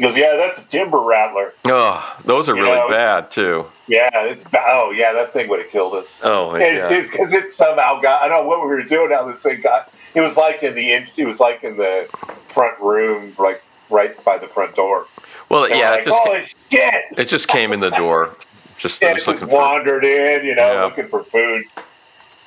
[0.00, 1.52] He goes, yeah, that's a timber rattler.
[1.66, 3.66] Oh, those are You really know, bad too.
[3.86, 6.18] Yeah, it's oh yeah, that thing would have killed us.
[6.24, 7.10] Oh my It god.
[7.10, 8.22] because it somehow got.
[8.22, 9.10] I don't know what we were doing.
[9.10, 9.92] How this thing got.
[10.14, 11.06] It was like in the.
[11.18, 12.08] It was like in the
[12.48, 15.04] front room, like right by the front door.
[15.50, 17.04] Well, And yeah, like, it just holy shit!
[17.18, 18.34] it just came in the door.
[18.78, 19.60] Just And was it just looking for.
[19.60, 20.84] wandered in, you know, Yeah.
[20.86, 21.64] looking for food.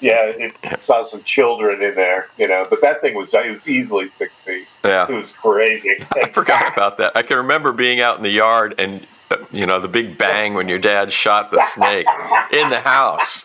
[0.03, 3.69] Yeah, it saw some children in there, you know, but that thing was it was
[3.69, 4.67] easily six feet.
[4.83, 6.05] Yeah, It was crazy.
[6.15, 7.13] I forgot about that.
[7.15, 10.55] I can remember being out in the yard and uh, you know the big bang
[10.55, 12.05] when your dad shot the snake
[12.51, 13.43] in the house.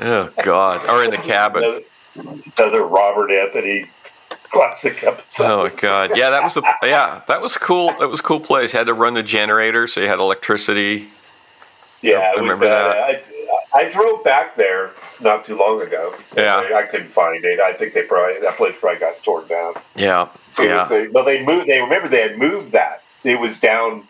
[0.00, 0.86] Oh God!
[0.90, 1.64] Or in the cabin.
[1.64, 3.86] Another, another Robert Anthony
[4.50, 5.44] classic episode.
[5.44, 6.10] Oh God!
[6.14, 7.94] Yeah, that was a yeah that was cool.
[7.98, 8.72] That was a cool place.
[8.72, 11.08] Had to run the generator, so you had electricity.
[12.02, 12.86] yeah, I remember that.
[12.86, 13.22] I,
[13.74, 16.14] I drove back there not too long ago.
[16.36, 16.56] Yeah.
[16.56, 17.60] I, I couldn't find it.
[17.60, 19.74] I think they probably that place probably got torn down.
[19.94, 21.66] Yeah, It yeah, was a, well, they moved.
[21.66, 23.02] They remember they had moved that.
[23.22, 24.04] It was down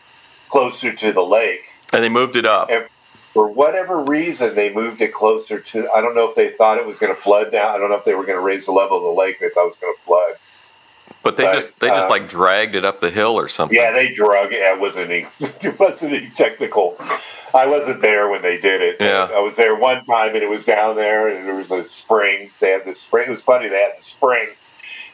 [0.48, 2.70] closer to the lake, and they moved it up.
[2.70, 2.86] and
[3.32, 5.90] for whatever reason, they moved it closer to.
[5.90, 7.74] I don't know if they thought it was going to flood down.
[7.74, 9.40] I don't know if they were going to raise the level of the lake.
[9.40, 10.34] They thought it was going to flood.
[11.22, 13.76] But they but, just they just uh, like dragged it up the hill or something.
[13.76, 14.60] Yeah, they drug it.
[14.60, 15.26] It wasn't any.
[15.62, 16.96] It wasn't any technical.
[17.54, 18.96] I wasn't there when they did it.
[19.00, 19.28] Yeah.
[19.32, 22.50] I was there one time, and it was down there, and there was a spring.
[22.60, 23.28] They had the spring.
[23.28, 23.68] It was funny.
[23.68, 24.48] They had the spring,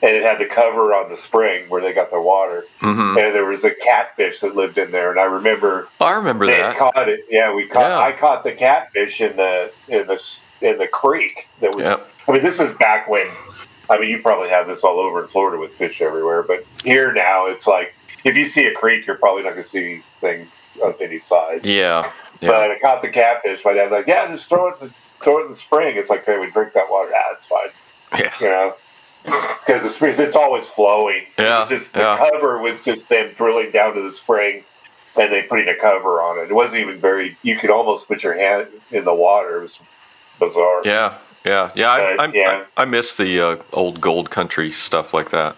[0.03, 2.64] and it had the cover on the spring where they got the water.
[2.81, 6.46] hmm And there was a catfish that lived in there, and I remember I remember
[6.46, 6.76] they that.
[6.76, 7.20] caught it.
[7.29, 7.83] Yeah, we caught.
[7.83, 7.98] Yeah.
[7.98, 11.85] I caught the catfish in the in the in the creek that was.
[11.85, 12.07] Yep.
[12.29, 13.26] I mean, this is back when.
[13.90, 17.12] I mean, you probably have this all over in Florida with fish everywhere, but here
[17.12, 17.92] now it's like
[18.24, 20.46] if you see a creek, you're probably not going to see anything
[20.83, 21.66] of any size.
[21.66, 23.64] Yeah, yeah, But I caught the catfish.
[23.64, 26.24] My dad's like, "Yeah, just throw it, in- throw it in the spring." It's like,
[26.24, 27.68] "Hey, we drink that water." Ah, it's fine,
[28.18, 28.33] yeah.
[28.40, 28.74] you know,
[29.24, 31.24] because the springs it's always flowing.
[31.38, 32.16] Yeah, it's just the yeah.
[32.16, 34.64] cover was just them drilling down to the spring.
[35.16, 36.50] And they putting a cover on it.
[36.50, 37.37] It wasn't even very.
[37.42, 39.59] You could almost put your hand in the water.
[39.59, 39.81] It was
[40.38, 40.83] bizarre.
[40.85, 41.90] Yeah, yeah, yeah.
[41.90, 42.64] I, But, I, yeah.
[42.76, 45.57] I, I miss the uh, old gold country stuff like that.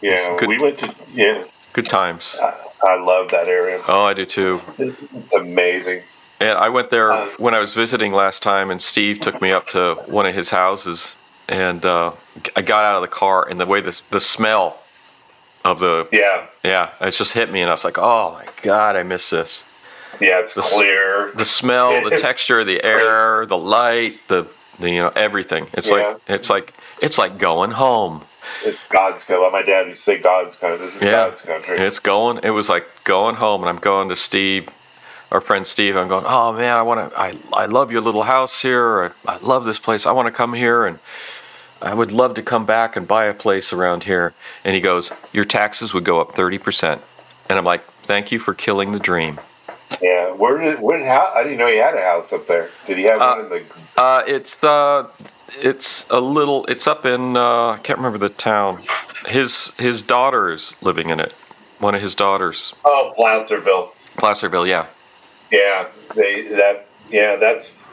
[0.00, 0.92] Yeah, Good- we went to.
[1.14, 2.36] Yeah, Good times.
[2.82, 3.80] I love that area.
[3.86, 4.60] Oh, I do too.
[4.78, 6.02] It's amazing.
[6.40, 9.66] And I went there when I was visiting last time, and Steve took me up
[9.68, 11.16] to one of his houses,
[11.48, 12.12] and uh,
[12.54, 14.78] I got out of the car, and the way the the smell
[15.64, 18.94] of the Yeah, yeah, it just hit me, and I was like, oh my god,
[18.94, 19.64] I miss this.
[20.20, 21.32] yeah, it's The clear.
[21.34, 24.46] The smell, the texture, the air, the light, the,
[24.78, 25.66] the you know everything.
[25.72, 25.94] It's Yeah.
[25.94, 26.72] like it's like
[27.02, 28.22] it's like going home.
[28.64, 29.50] It's God's country.
[29.50, 30.78] My dad used to say God's country.
[30.86, 31.78] This is Yeah, God's country.
[31.78, 32.38] It's going.
[32.44, 34.68] It was like going home, and I'm going to Steve,
[35.30, 35.96] our friend Steve.
[35.96, 36.24] I'm going.
[36.26, 37.18] Oh man, I want to.
[37.18, 39.12] I I love your little house here.
[39.26, 40.06] I, I love this place.
[40.06, 40.98] I want to come here, and
[41.82, 44.34] I would love to come back and buy a place around here.
[44.64, 47.02] And he goes, your taxes would go up thirty percent.
[47.48, 49.40] And I'm like, thank you for killing the dream.
[50.02, 50.32] yeah.
[50.32, 52.68] Where did when how I didn't know he had a house up there.
[52.86, 55.08] Did he have Uh, one in the Uh, it's uh,
[55.60, 56.64] it's a little.
[56.66, 57.36] It's up in.
[57.36, 58.78] Uh, I can't remember the town.
[59.28, 61.32] His his daughter's living in it.
[61.80, 63.92] One of his daughters, Oh, Placerville.
[64.16, 64.66] Placerville.
[64.66, 64.86] Yeah.
[65.50, 65.88] Yeah.
[66.14, 67.88] They that yeah, that's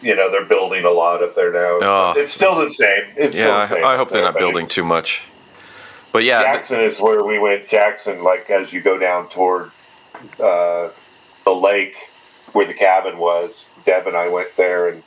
[0.00, 1.78] you know, they're building a lot up there now.
[1.82, 2.14] Oh.
[2.16, 3.04] It's still the same.
[3.16, 5.22] It's still the same I, I hope they're not building too much.
[6.12, 7.68] But yeah, th- Jackson is where we went.
[7.68, 9.70] Jackson, like as you go down toward
[10.40, 10.88] uh,
[11.44, 11.96] the lake
[12.52, 15.02] where the cabin was, Deb and I went there and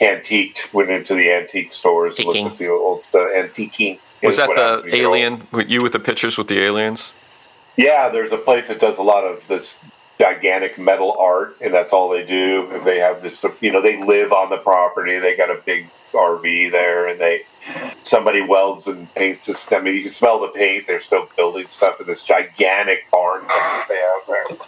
[0.00, 0.72] antiqued.
[0.72, 3.28] Went into the antique stores, and looked at the old stuff.
[3.34, 3.98] Antiquing.
[4.22, 5.46] was that the when you go- alien?
[5.50, 7.12] with You with the pictures with the aliens?
[7.76, 9.78] Yeah, there's a place that does a lot of this
[10.18, 12.80] gigantic metal art, and that's all they do.
[12.84, 15.18] They have this, you know, they live on the property.
[15.18, 17.42] They got a big RV there, and they
[18.02, 19.70] somebody welds and paints this.
[19.72, 20.86] I mean, you can smell the paint.
[20.86, 24.66] They're still building stuff in this gigantic barn that they have there.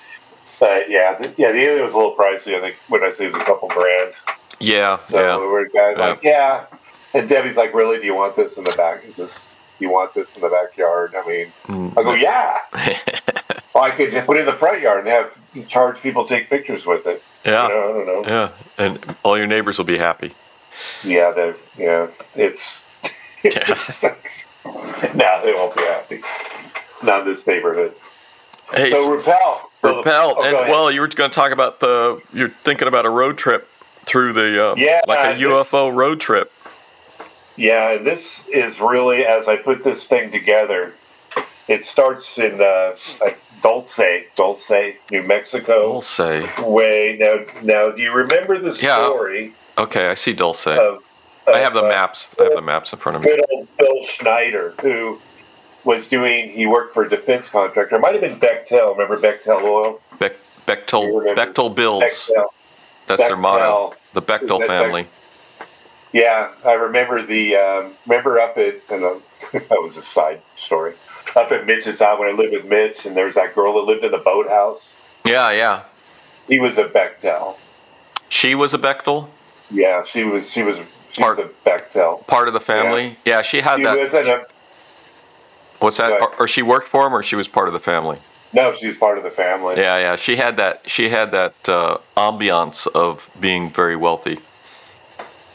[0.61, 2.57] But yeah, the, yeah, the alien was a little pricey.
[2.57, 4.13] I think when I say it was a couple grand.
[4.61, 5.39] Yeah, So yeah.
[5.39, 6.67] we were guys like, yeah.
[7.15, 7.99] And Debbie's like, really?
[8.01, 9.05] Do you want this in the back?
[9.05, 9.57] Is this?
[9.79, 11.15] You want this in the backyard?
[11.17, 11.97] I mean, Mm.
[11.99, 12.59] I go, yeah.
[13.75, 16.85] Well, I could put it in the front yard and have charge people take pictures
[16.85, 17.23] with it.
[17.45, 18.25] yeah, You know, I don't know.
[18.27, 20.33] yeah, and all your neighbors will be happy.
[21.05, 22.85] Yeah, they yeah, it's.
[23.45, 24.03] it's
[25.15, 26.23] no, they won't be happy.
[27.05, 27.95] Not in this neighborhood.
[28.73, 29.61] Hey, So Ruppelt.
[29.83, 32.21] Ruppelt, Oh, and well, you were going to talk about the.
[32.33, 33.69] You're thinking about a road trip
[34.07, 36.51] through the uh, Yeah, like a UFO road trip.
[37.59, 40.93] Yeah, this is really as I put this thing together.
[41.67, 42.95] It starts in uh,
[43.61, 44.01] Dulce,
[44.37, 44.71] Dulce,
[45.11, 46.01] New Mexico.
[46.01, 46.49] Say.
[46.63, 49.05] Way now, now, do you remember the Yeah.
[49.07, 50.67] story Okay, I see Dulce.
[50.67, 50.99] of?
[51.53, 52.35] I have the uh, maps.
[52.39, 53.31] I have the maps in front of me.
[53.31, 55.19] good old Phil Schneider, who
[55.85, 57.97] was doing, he worked for a defense contractor.
[57.97, 58.93] It might have been Bechtel.
[58.97, 60.01] Remember Bechtel Oil?
[60.19, 60.35] Beck,
[60.67, 62.05] Bechtel, Bechtel builds.
[62.05, 62.47] Bechtel.
[63.07, 63.95] That's their motto.
[64.13, 65.07] The Bechtel family.
[66.13, 69.15] Yeah, I remember the um, remember up at and uh,
[69.53, 70.95] that was a side story.
[71.37, 73.83] Up at Mitch's house when I lived with Mitch, and there was that girl that
[73.83, 74.95] lived in the boathouse.
[75.27, 75.83] Yeah, yeah.
[76.49, 77.57] He was a Bechtel.
[78.31, 79.29] She was a Bechtel,
[79.71, 80.51] Yeah, she was.
[80.51, 80.79] She was.
[81.11, 82.27] She Part- was a Bechtel.
[82.27, 83.17] part of the family.
[83.25, 83.99] Yeah, she had She that.
[83.99, 84.43] was in a.
[85.79, 86.13] what's that?
[86.21, 88.19] Or, or she worked for him, or she was part of the family.
[88.55, 89.77] No, she was part of the family.
[89.77, 90.17] Yeah, yeah.
[90.17, 90.89] She had that.
[90.89, 94.39] She had that uh, ambiance of being very wealthy.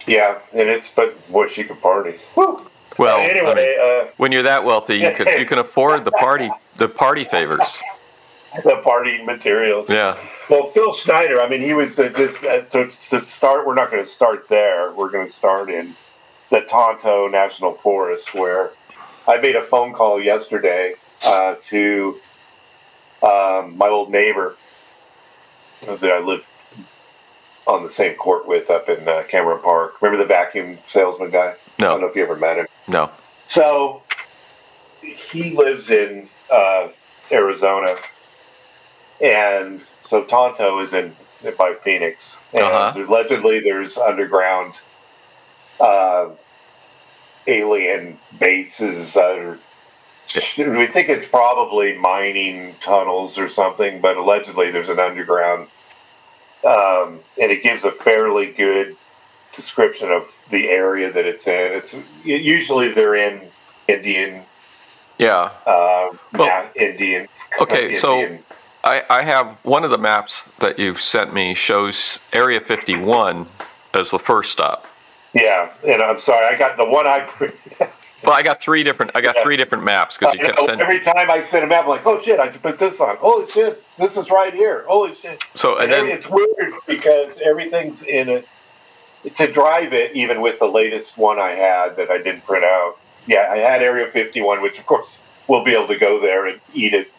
[0.05, 2.15] Yeah, and it's but what she could party.
[2.35, 2.61] Woo.
[2.97, 6.11] Well, I anyway, mean, uh, when you're that wealthy, you can you can afford the
[6.11, 7.81] party the party favors.
[8.63, 9.89] the partying materials.
[9.89, 10.17] Yeah.
[10.49, 11.41] Well, Phil Schneider.
[11.41, 13.65] I mean, he was the, just uh, to, to start.
[13.65, 14.91] We're not going to start there.
[14.93, 15.95] We're going to start in
[16.51, 18.71] the Tonto National Forest, where
[19.27, 22.19] I made a phone call yesterday uh, to
[23.23, 24.55] um, my old neighbor
[25.81, 26.47] that I live
[27.67, 30.01] on the same court with up in uh, Cameron Park.
[30.01, 31.55] Remember the vacuum salesman guy?
[31.79, 31.87] No.
[31.87, 32.67] I don't know if you ever met him.
[32.87, 33.09] no.
[33.47, 34.01] So
[35.01, 36.87] he lives in uh,
[37.31, 37.95] Arizona,
[39.21, 41.13] and so Tonto is in
[41.57, 43.03] by Phoenix, and Uh-huh.
[43.05, 44.79] allegedly there's underground
[45.79, 46.29] uh,
[47.47, 49.17] alien bases.
[49.17, 49.57] Uh,
[50.57, 55.67] we think it's probably mining tunnels or something, but allegedly there's an underground,
[56.65, 58.95] um, and it gives a fairly good
[59.53, 61.71] description of the area that it's in.
[61.73, 63.41] It's usually they're in
[63.87, 64.41] Indian,
[65.17, 65.51] Yeah.
[65.65, 67.27] uh, Well, Indian.
[67.61, 68.37] okay, so-
[68.85, 73.45] I, I have one of the maps that you've sent me shows Area 51
[73.93, 74.85] as the first stop.
[75.33, 77.25] yeah, and I'm sorry, I got the one I.
[78.23, 79.11] Well, I got three different.
[79.15, 79.43] I got Yeah.
[79.43, 80.79] three different maps because you uh, kept sending.
[80.81, 83.15] every time I send a map, I'm like, oh shit, I can put this on.
[83.17, 84.85] Holy shit, this is right here.
[84.87, 85.43] Holy shit.
[85.55, 88.47] So and then it's weird because everything's in it.
[89.35, 92.97] To drive it, even with the latest one I had that I didn't print out.
[93.25, 96.59] Yeah, I had Area 51, which of course we'll be able to go there and
[96.73, 97.09] eat it,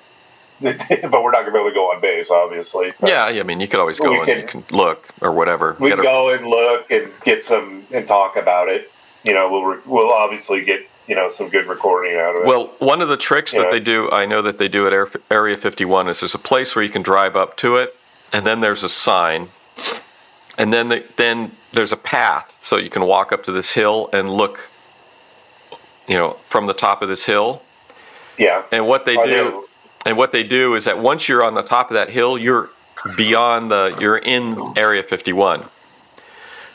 [0.61, 2.93] but we're not going to be able to go on base, obviously.
[3.01, 5.77] But yeah, I mean you could always go and can- you can look or whatever.
[5.81, 8.91] we Get can a- go and look and get some and talk about it.
[9.23, 12.47] You know, we'll re- we'll obviously get you know some good recording out of it.
[12.47, 13.71] Well, one of the tricks that Yeah.
[13.71, 14.93] they do, I know that they do at
[15.31, 17.95] Area 51, is there's a place where you can drive up to it,
[18.33, 19.49] and then there's a sign,
[20.57, 24.09] and then the, then there's a path, so you can walk up to this hill
[24.13, 24.61] and look,
[26.09, 27.63] you know, from the top of this hill.
[28.39, 29.65] yeah, And what they I do, know.
[30.07, 32.71] and what they do is that once you're on the top of that hill, you're
[33.17, 35.65] beyond the, you're in Area 51.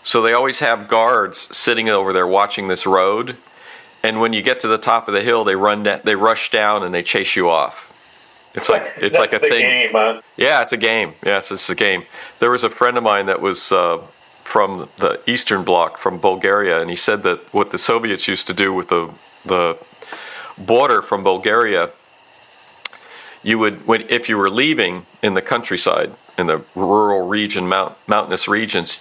[0.04, 3.36] So they always have guards sitting over there watching this road,
[4.04, 6.52] and when you get to the top of the hill, they run, da- they rush
[6.52, 7.90] down and they chase you off.
[8.56, 9.62] It's like it's like a thing.
[9.62, 10.22] Game, huh?
[10.38, 11.14] Yeah, it's a game.
[11.26, 12.04] Yes, it's a game.
[12.40, 13.98] There was a friend of mine that was uh,
[14.44, 18.54] from the Eastern Bloc, from Bulgaria, and he said that what the Soviets used to
[18.54, 19.12] do with the
[19.46, 19.78] the
[20.58, 21.92] border from Bulgaria,
[23.44, 27.96] you would when if you were leaving in the countryside, in the rural region, mount,
[28.08, 29.00] mountainous regions,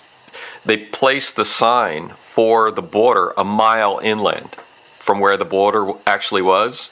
[0.66, 4.56] they placed the sign for the border a mile inland
[5.08, 6.90] from where the border actually was.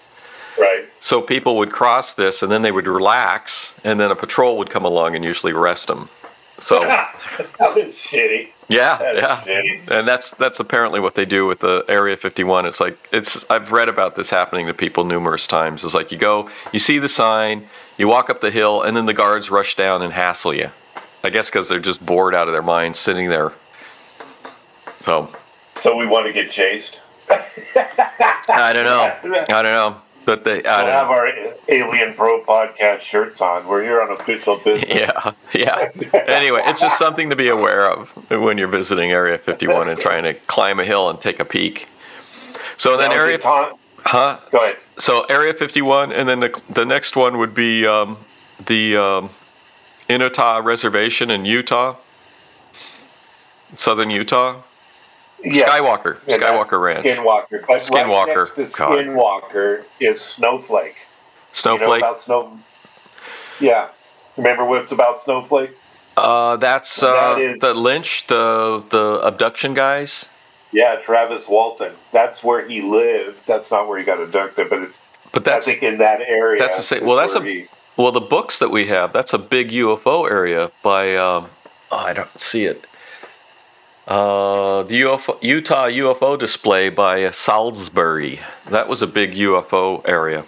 [0.58, 0.86] Right.
[1.02, 4.70] So people would cross this, and then they would relax, and then a patrol would
[4.70, 6.08] come along and usually arrest them.
[6.58, 8.48] So that was shitty.
[8.68, 9.88] yeah, That yeah, shitty.
[9.98, 12.64] and that's that's apparently what they do with the Area 51.
[12.64, 15.84] It's like it's I've read about this happening to people numerous times.
[15.84, 19.04] It's like you go, you see the sign, you walk up the hill, and then
[19.04, 20.70] the guards rush down and hassle you.
[21.22, 23.52] I guess because they're just bored out of their minds sitting there.
[25.02, 25.28] So
[25.74, 27.00] So we want to get chased.
[27.28, 29.44] I don't know.
[29.48, 29.96] I don't know.
[30.24, 31.12] But they, I We'll don't have know.
[31.12, 31.32] our
[31.68, 33.66] Alien Pro podcast shirts on.
[33.68, 34.90] We're here on official business.
[34.90, 35.90] Yeah, yeah.
[36.26, 40.24] Anyway, it's just something to be aware of when you're visiting Area 51 and trying
[40.24, 41.86] to climb a hill and take a peek.
[42.76, 44.40] So then Area, Ton- huh?
[44.50, 44.76] Go ahead.
[44.98, 48.16] So Area 51, and then the, the next one would be um,
[48.64, 49.30] the um,
[50.08, 51.94] Uintah Reservation in Utah,
[53.76, 54.62] southern Utah.
[55.44, 55.68] Yes.
[55.70, 57.04] Skywalker, Yeah, Skywalker Ranch.
[57.06, 57.66] Skinwalker.
[57.66, 58.26] But Skinwalker.
[58.26, 58.98] right next to God.
[58.98, 60.94] Skinwalker is Snowflake.
[60.96, 61.98] You know Snowflake.
[62.02, 62.58] about Snow?
[63.60, 63.88] Yeah.
[64.36, 65.70] Remember what's about Snowflake?
[66.16, 70.30] uh, that's uh, That is- the Lynch, the the abduction guys.
[70.72, 71.92] Yeah, Travis Walton.
[72.12, 73.46] That's where he lived.
[73.46, 74.98] That's not where he got abducted, but it's
[75.32, 76.60] But that's I think in that area.
[76.60, 77.66] that's the same- well, that's a- he-
[77.96, 81.48] Well, the books that we have, that's a big UFO area by, um,
[81.90, 82.85] oh, I don't see it.
[84.06, 88.40] Uh, the UFO, Utah UFO display by Salisbury.
[88.70, 90.44] That was a big UFO area.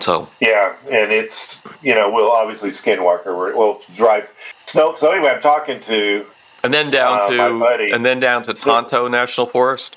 [0.00, 3.34] So, Yeah, and it's you know we'll obviously Skinwalker.
[3.56, 4.30] We'll drive
[4.66, 4.94] snow.
[4.94, 6.26] So anyway, I'm talking to
[6.62, 9.96] And then down Uh, to and then down to Tonto National Forest.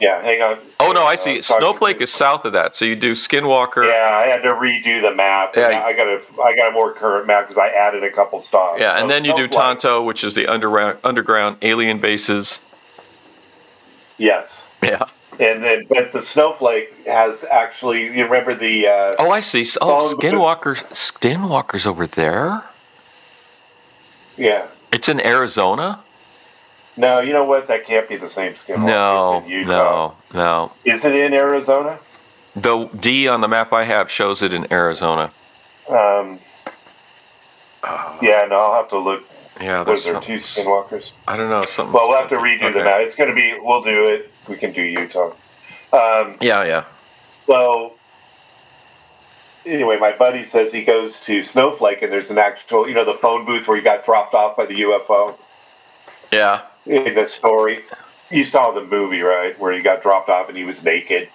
[0.00, 0.58] Yeah, hang on.
[0.80, 1.40] Oh no, I Uh, see.
[1.42, 1.60] sorry.
[1.60, 2.74] Snowflake is south of that.
[2.74, 3.86] So you do Skinwalker.
[3.86, 5.54] Yeah, I had to redo the map.
[5.54, 5.82] Yeah.
[5.84, 8.80] I got a I got a more current map because I added a couple stops.
[8.80, 12.60] Yeah, and So then you do Tonto, which is the underground underground alien bases.
[14.16, 15.04] Yes, Yeah.
[15.38, 18.04] and then but the snowflake has actually.
[18.04, 18.86] You remember the?
[18.86, 19.66] Uh, Oh, I see.
[19.82, 20.76] Oh, Skinwalker.
[20.92, 22.62] Skinwalker's over there.
[24.36, 24.66] yeah.
[24.92, 26.00] It's in Arizona.
[26.96, 27.66] No, you know what?
[27.68, 28.84] That can't be the same skin.
[28.84, 30.14] No, it's in Utah.
[30.32, 30.72] no, no.
[30.84, 31.98] Is it in Arizona?
[32.54, 35.30] The D on the map I have shows it in Arizona.
[35.88, 36.38] Um,
[38.20, 39.24] yeah, no, I'll have to look.
[39.60, 41.12] Yeah, there's there two skinwalkers?
[41.28, 41.62] I don't know.
[41.62, 41.92] Something.
[41.92, 42.72] Well, we'll have to redo okay.
[42.72, 43.00] the map.
[43.00, 43.58] It's going to be.
[43.60, 44.30] We'll do it.
[44.48, 45.32] We can do Utah.
[45.92, 46.84] Um, Yeah, yeah.
[47.46, 47.94] So
[49.66, 53.14] anyway, my buddy says he goes to Snowflake and there's an actual, you know, the
[53.14, 55.36] phone booth where he got dropped off by the UFO
[56.32, 56.62] Yeah.
[56.84, 57.82] The story.
[58.30, 61.28] You saw the movie, right, where he got dropped off and he was naked.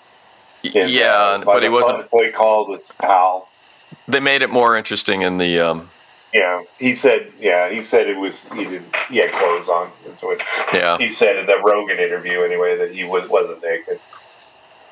[0.64, 1.98] And, yeah, uh, but he wasn't.
[1.98, 3.50] That's he called his pal.
[4.08, 5.60] They made it more interesting in the.
[5.60, 5.90] Um,
[6.34, 7.32] Yeah, he said.
[7.40, 8.48] Yeah, he said it was.
[8.54, 8.96] He didn't.
[9.08, 9.88] He had clothes on.
[10.22, 10.44] What
[10.74, 10.98] yeah.
[10.98, 12.42] he said in the Rogan interview.
[12.42, 14.00] Anyway, that he was, wasn't naked.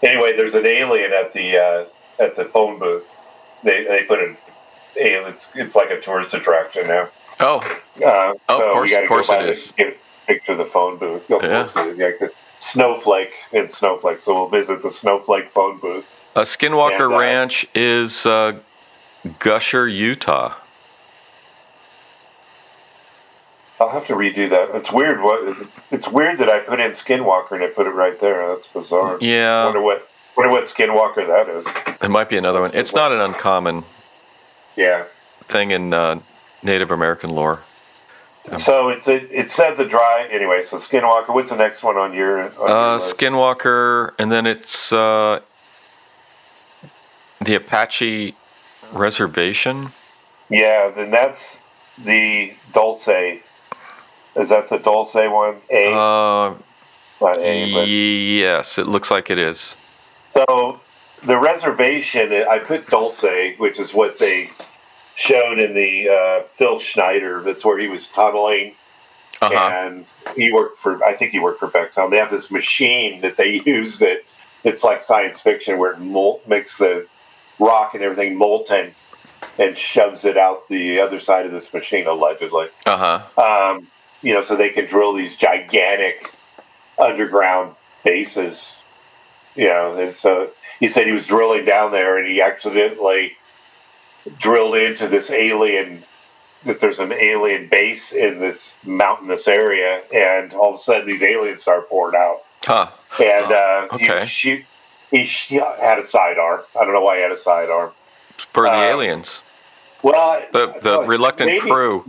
[0.03, 1.85] Anyway, there's an alien at the uh,
[2.23, 3.09] at the phone booth.
[3.63, 4.37] They they put an
[4.99, 5.33] alien.
[5.33, 7.07] It's, it's like a tourist attraction now.
[7.39, 7.57] Oh,
[8.05, 9.29] Uh, Oh, so of course- we got to of course
[9.77, 9.95] it a
[10.27, 11.29] picture the phone booth.
[11.31, 11.59] Of Yeah.
[11.59, 11.97] course it is.
[11.97, 14.19] Yeah, 'cause Snowflake and Snowflake.
[14.21, 16.13] So we'll visit the Snowflake phone booth.
[16.35, 18.53] a Skinwalker And, uh, Ranch is uh,
[19.39, 20.53] Gusher, Utah.
[23.79, 24.69] I'll have to redo that.
[24.75, 25.21] It's weird.
[25.21, 25.57] What
[25.91, 28.47] it's weird that I put in Skinwalker and I put it right there.
[28.47, 29.17] That's bizarre.
[29.19, 29.65] Yeah.
[29.65, 30.07] Wonder what
[30.37, 31.65] wonder what Skinwalker that is.
[32.01, 32.71] It might be another one.
[32.73, 33.83] It's not an uncommon
[34.75, 35.03] Yeah.
[35.47, 36.19] thing in uh,
[36.61, 37.59] Native American lore.
[38.57, 40.63] So it's a, it said the dry anyway.
[40.63, 41.33] So Skinwalker.
[41.33, 42.43] What's the next one on your?
[42.43, 42.97] On your Uh?
[42.99, 45.39] Skinwalker, and then it's uh,
[47.41, 48.35] the Apache
[48.91, 49.89] Reservation.
[50.49, 50.89] Yeah.
[50.89, 51.61] Then that's
[52.03, 53.07] the Dulce.
[54.35, 55.55] Is that the Dulce one?
[55.71, 56.53] A Uh,
[57.21, 59.77] not A, but yes, it looks like it is.
[60.33, 60.81] So
[61.23, 64.49] the reservation, I put Dulce, which is what they
[65.15, 67.41] showed in the uh, Phil Schneider.
[67.41, 68.75] That's where he was tunneling,
[69.41, 69.69] Uh huh.
[69.87, 70.05] and
[70.35, 71.03] he worked for.
[71.03, 72.09] I think he worked for Bechtel.
[72.09, 74.19] They have this machine that they use that
[74.63, 77.07] it's like science fiction, where it mol- makes the
[77.59, 78.91] rock and everything molten
[79.59, 82.67] and shoves it out the other side of this machine, allegedly.
[82.85, 83.73] Uh huh.
[83.75, 83.87] Um,
[84.21, 86.29] you know, so they can drill these gigantic
[86.97, 88.75] underground bases.
[89.55, 90.49] You know, and so
[90.79, 93.35] he said he was drilling down there and he accidentally
[94.39, 96.03] drilled into this alien
[96.65, 101.21] that there's an alien base in this mountainous area and all of a sudden these
[101.23, 102.87] aliens start pouring out Huh.
[103.21, 104.21] and uh, okay.
[104.21, 104.65] he, shoot,
[105.11, 107.91] he sh- had a sidearm i don't know why he had a sidearm
[108.37, 109.41] For the Um, aliens.
[110.01, 112.05] well The- the uh, reluctant maybe- crew.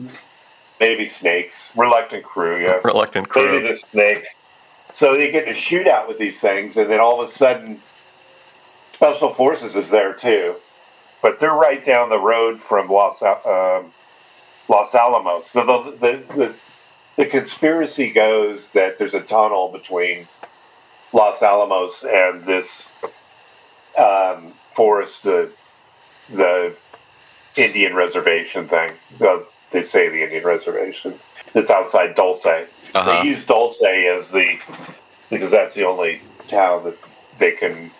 [0.78, 3.50] maybe snakes reluctant crew yeah Reluctant crew.
[3.50, 4.36] maybe the snakes.
[4.92, 7.80] So they get in a shootout with these things, and then all of a sudden,
[8.92, 10.54] Special Forces is there too,
[11.24, 13.90] but they're right down the road from Los um,
[14.68, 15.46] Los Alamos.
[15.46, 16.54] So the, the the
[17.16, 20.28] the conspiracy goes that there's a tunnel between
[21.14, 22.92] Los Alamos and this
[23.96, 25.46] um, forest, uh,
[26.28, 26.76] the
[27.56, 28.92] Indian reservation thing.
[29.18, 31.14] Well, they say the Indian reservation.
[31.54, 32.44] It's outside Dulce.
[32.44, 33.22] Uh-huh.
[33.22, 34.60] They use Dulce as the
[35.30, 36.98] because that's the only town that
[37.38, 37.90] they can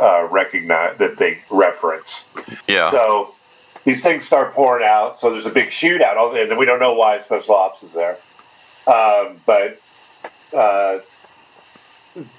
[0.00, 2.28] uh, recognize that they reference.
[2.66, 2.90] Yeah.
[2.90, 3.34] So
[3.84, 5.16] these things start pouring out.
[5.16, 8.16] So there's a big shootout, and we don't know why Special Ops is there.
[8.86, 9.80] Um, but
[10.52, 10.98] uh,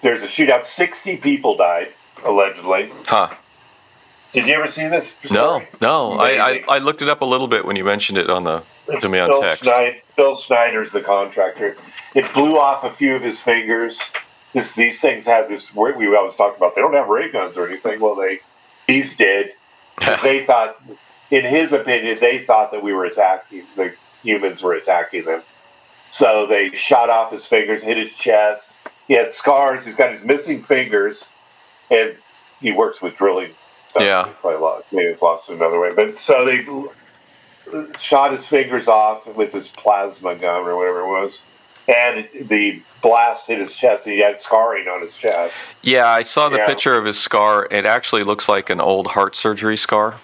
[0.01, 0.65] there's a shootout.
[0.65, 1.89] Sixty people died
[2.23, 2.91] allegedly.
[3.05, 3.33] huh.
[4.33, 5.17] Did you ever see this?
[5.31, 5.67] No, story?
[5.79, 6.21] no.
[6.21, 6.75] It's I, I.
[6.75, 8.63] I looked it up a little bit when you mentioned it on the
[9.01, 9.63] to me on Bill, text.
[9.63, 11.77] Schneider, Bill Schneider's the contractor.
[12.13, 14.01] It blew off a few of his fingers.
[14.55, 15.75] This, these things have this.
[15.75, 16.75] We we always talk about.
[16.75, 17.99] They don't have ray guns or anything.
[17.99, 18.39] Well, they
[18.87, 19.51] these did.
[20.23, 20.81] they thought,
[21.29, 23.63] in his opinion, they thought that we were attacking.
[23.75, 23.93] The
[24.23, 25.41] humans were attacking them.
[26.11, 28.71] So they shot off his fingers, hit his chest.
[29.09, 29.83] He had scars.
[29.83, 31.33] He's got his missing fingers,
[31.91, 32.15] and
[32.61, 33.51] he works with drilling.
[33.89, 34.03] Stuff.
[34.03, 34.25] Yeah.
[34.25, 35.93] He probably lost, maybe he's lost it another way.
[35.93, 36.65] But so they
[37.99, 41.41] shot his fingers off with his plasma gun or whatever it was,
[41.87, 44.05] and the blast hit his chest.
[44.05, 45.53] He had scarring on his chest.
[45.81, 46.65] Yeah, I saw the Yeah.
[46.67, 47.67] picture of his scar.
[47.69, 50.15] It actually looks like an old heart surgery scar.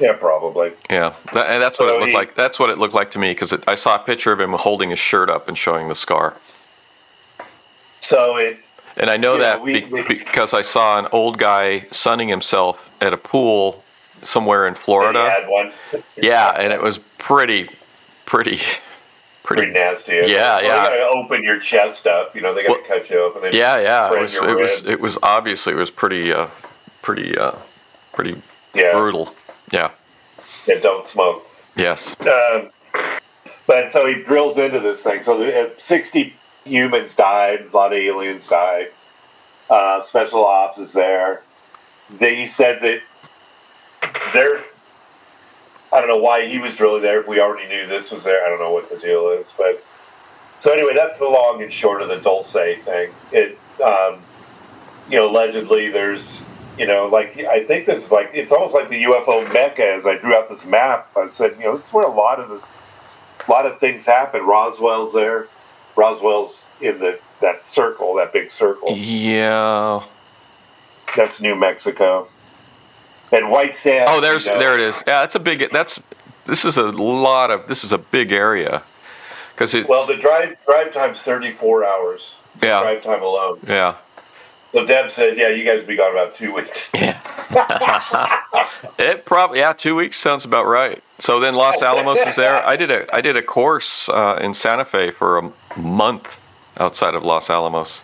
[0.00, 0.72] Yeah, probably.
[0.90, 2.34] Yeah, that, and that's what So it looked he- like.
[2.34, 4.90] That's what it looked like to me because I saw a picture of him holding
[4.90, 6.34] his shirt up and showing the scar.
[8.00, 8.58] So it
[8.96, 13.12] And I know that we- be- because I saw an old guy sunning himself at
[13.12, 13.82] a pool
[14.22, 15.28] somewhere in he Florida.
[15.30, 15.72] had one
[16.16, 17.70] Yeah, and it was pretty,
[18.24, 18.60] pretty,
[19.44, 19.72] pretty pretty.
[19.72, 20.12] nasty.
[20.14, 20.58] Yeah, Well, yeah.
[20.60, 22.34] They gotta open your chest up.
[22.34, 23.42] You know, they gotta Well, cut you open.
[23.42, 24.12] They Yeah, yeah.
[24.12, 24.34] It was.
[24.34, 24.84] It was.
[24.86, 26.48] It was obviously it was pretty, uh,
[27.02, 27.52] pretty, uh,
[28.12, 28.40] pretty
[28.74, 28.92] yeah.
[28.92, 29.34] brutal.
[29.70, 29.90] Yeah.
[30.66, 31.46] Yeah, don't smoke.
[31.76, 32.16] Yes.
[32.20, 32.70] Um,
[33.66, 35.22] but so he drills into this thing.
[35.22, 36.34] So the, uh, 60
[36.64, 38.88] humans died, a lot of aliens died.
[39.68, 41.42] Uh, special ops is there.
[42.18, 43.00] They said that
[44.32, 44.62] they're.
[45.94, 47.20] I don't know why he was drilling there.
[47.20, 49.54] If we already knew this was there, I don't know what the deal is.
[49.56, 49.82] But
[50.58, 53.10] so anyway, that's the long and short of the Dulce thing.
[53.30, 54.20] It, um,
[55.08, 58.88] you know, allegedly there's, you know, like I think this is like it's almost like
[58.88, 59.86] the UFO mecca.
[59.86, 62.40] As I drew out this map, I said, you know, this is where a lot
[62.40, 62.68] of this,
[63.46, 64.42] a lot of things happen.
[64.42, 65.46] Roswell's there.
[65.94, 68.96] Roswell's in the that circle, that big circle.
[68.96, 70.02] Yeah.
[71.14, 72.26] That's New Mexico.
[73.34, 74.10] And White Sands.
[74.12, 75.02] Oh, there's you know, there it is.
[75.06, 75.70] Yeah, that's a big.
[75.70, 76.02] That's
[76.46, 78.82] this is a lot of this is a big area
[79.54, 82.34] because it's Well, the drive drive time's 34 hours.
[82.62, 83.58] yeah Drive time alone.
[83.66, 83.96] yeah
[84.72, 87.18] So Deb said, "Yeah, you guys will be gone about two weeks." yeah.
[88.98, 91.02] it probably yeah two weeks sounds about right.
[91.18, 92.64] So then Los Alamos is there.
[92.66, 96.40] I did a I did a course uh, in Santa Fe for a month
[96.78, 98.02] outside of Los Alamos.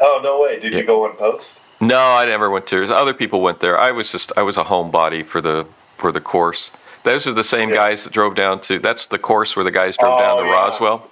[0.00, 0.60] Oh no way!
[0.60, 0.78] Did Yeah.
[0.80, 1.60] you go on post?
[1.80, 2.84] No, I never went to.
[2.94, 3.78] Other people went there.
[3.78, 5.66] I was just I was a homebody for the
[5.96, 6.70] for the course.
[7.04, 7.76] Those are the same Yeah.
[7.76, 8.78] guys that drove down to.
[8.78, 10.52] That's the course where the guys drove Oh, down to yeah.
[10.52, 11.10] Roswell.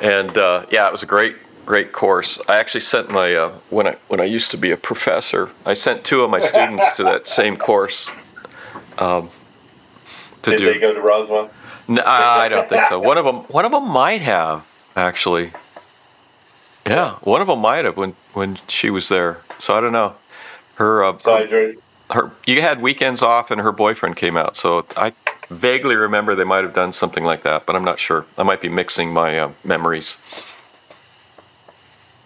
[0.00, 1.36] And uh, yeah, it was a great
[1.66, 2.40] great course.
[2.48, 5.74] I actually sent my uh, when I when I used to be a professor, I
[5.74, 8.10] sent two of my students to that same course.
[8.98, 9.30] Um,
[10.42, 10.72] to Did do.
[10.72, 11.50] they go to Roswell?
[11.86, 12.98] No, I don't think so.
[12.98, 14.64] One of them, one of them might have
[14.96, 15.52] actually.
[16.90, 19.38] Yeah, one of them might have when when she was there.
[19.60, 20.16] So I don't know.
[20.74, 21.74] Her, uh, her,
[22.10, 24.56] her, you had weekends off, and her boyfriend came out.
[24.56, 25.12] So I
[25.50, 28.24] vaguely remember they might have done something like that, but I'm not sure.
[28.36, 30.16] I might be mixing my uh, memories.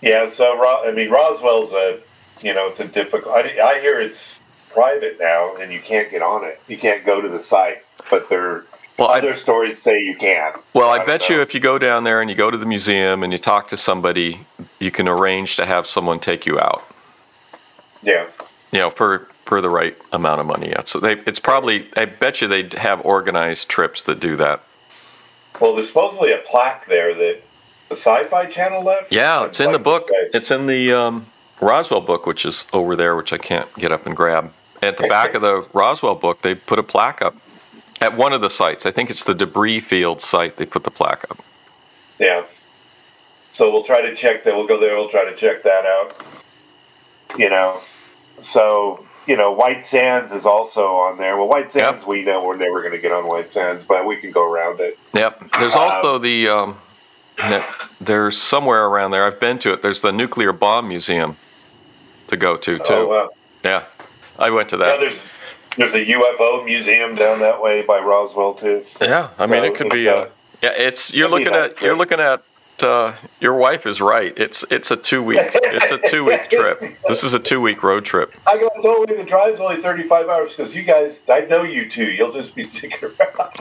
[0.01, 1.99] Yeah, so I mean Roswell's a,
[2.41, 3.35] you know, it's a difficult.
[3.35, 4.41] I, I hear it's
[4.71, 6.59] private now, and you can't get on it.
[6.69, 8.65] You can't go to the site, but there
[8.99, 10.53] Well, I, other stories say you can.
[10.73, 12.67] well, I don't bet you if you go down there and you go to the
[12.67, 14.41] museum and you talk to somebody,
[14.79, 16.85] you can arrange to have someone take you out.
[18.03, 18.27] Yeah,
[18.73, 20.71] you know, for for the right amount of money.
[20.71, 20.83] Yeah.
[20.85, 24.63] So they, it's probably, I bet you they'd have organized trips that do that.
[25.61, 27.43] well, there's supposedly a plaque there that
[27.89, 29.13] the Sci-Fi Channel left.
[29.13, 30.09] Yeah, it's in the book.
[30.33, 31.27] It's in the um,
[31.61, 34.53] Roswell book, which is over there, which I can't get up and grab.
[34.83, 37.37] At the back of the Roswell book, they put a plaque up
[38.01, 38.87] at one of the sites.
[38.87, 40.57] I think it's the debris field site.
[40.57, 41.39] They put the plaque up.
[42.19, 42.45] Yeah.
[43.55, 44.57] So we'll try to check that.
[44.57, 44.97] We'll go there.
[44.97, 46.21] We'll try to check that out.
[47.39, 47.81] You know,
[48.41, 51.37] so you know, White Sands is also on there.
[51.37, 54.17] Well, White Sands, we know we're never going to get on White Sands, but we
[54.17, 54.99] can go around it.
[55.15, 55.53] Yep.
[55.59, 56.77] There's also the um,
[58.01, 59.25] there's somewhere around there.
[59.25, 59.83] I've been to it.
[59.83, 61.37] There's the nuclear bomb museum
[62.27, 62.85] to go to too.
[62.89, 63.31] Oh, wow.
[63.65, 63.85] Yeah,
[64.37, 65.01] I went to Yeah, that.
[65.01, 65.31] there's
[65.77, 68.85] there's a UFO museum down that way by Roswell too.
[69.01, 70.03] Yeah, I mean it could be.
[70.05, 70.31] got- Uh,
[70.63, 72.43] yeah, it's you're looking nice at you're looking at.
[72.83, 74.37] Uh, your wife is right.
[74.37, 76.79] It's it's a two week it's a two week trip.
[77.07, 78.35] This is a two week road trip.
[78.47, 82.05] I got told the drive's only 35 hours because you guys, I know you two.
[82.05, 83.51] You'll just be sticking around.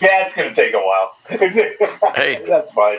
[0.00, 1.16] yeah, it's going to take a while.
[2.14, 2.44] Hey.
[2.46, 2.98] that's fine.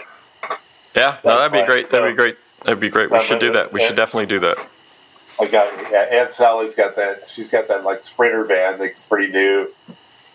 [0.96, 1.90] Yeah, no, that'd be great.
[1.90, 2.38] That'd be great.
[2.64, 3.12] That'd be great.
[3.12, 3.72] We should do that.
[3.72, 4.58] We should definitely do that.
[5.40, 7.30] I got yeah, Aunt Sally's got that.
[7.30, 9.70] She's got that like sprinter van that's pretty new.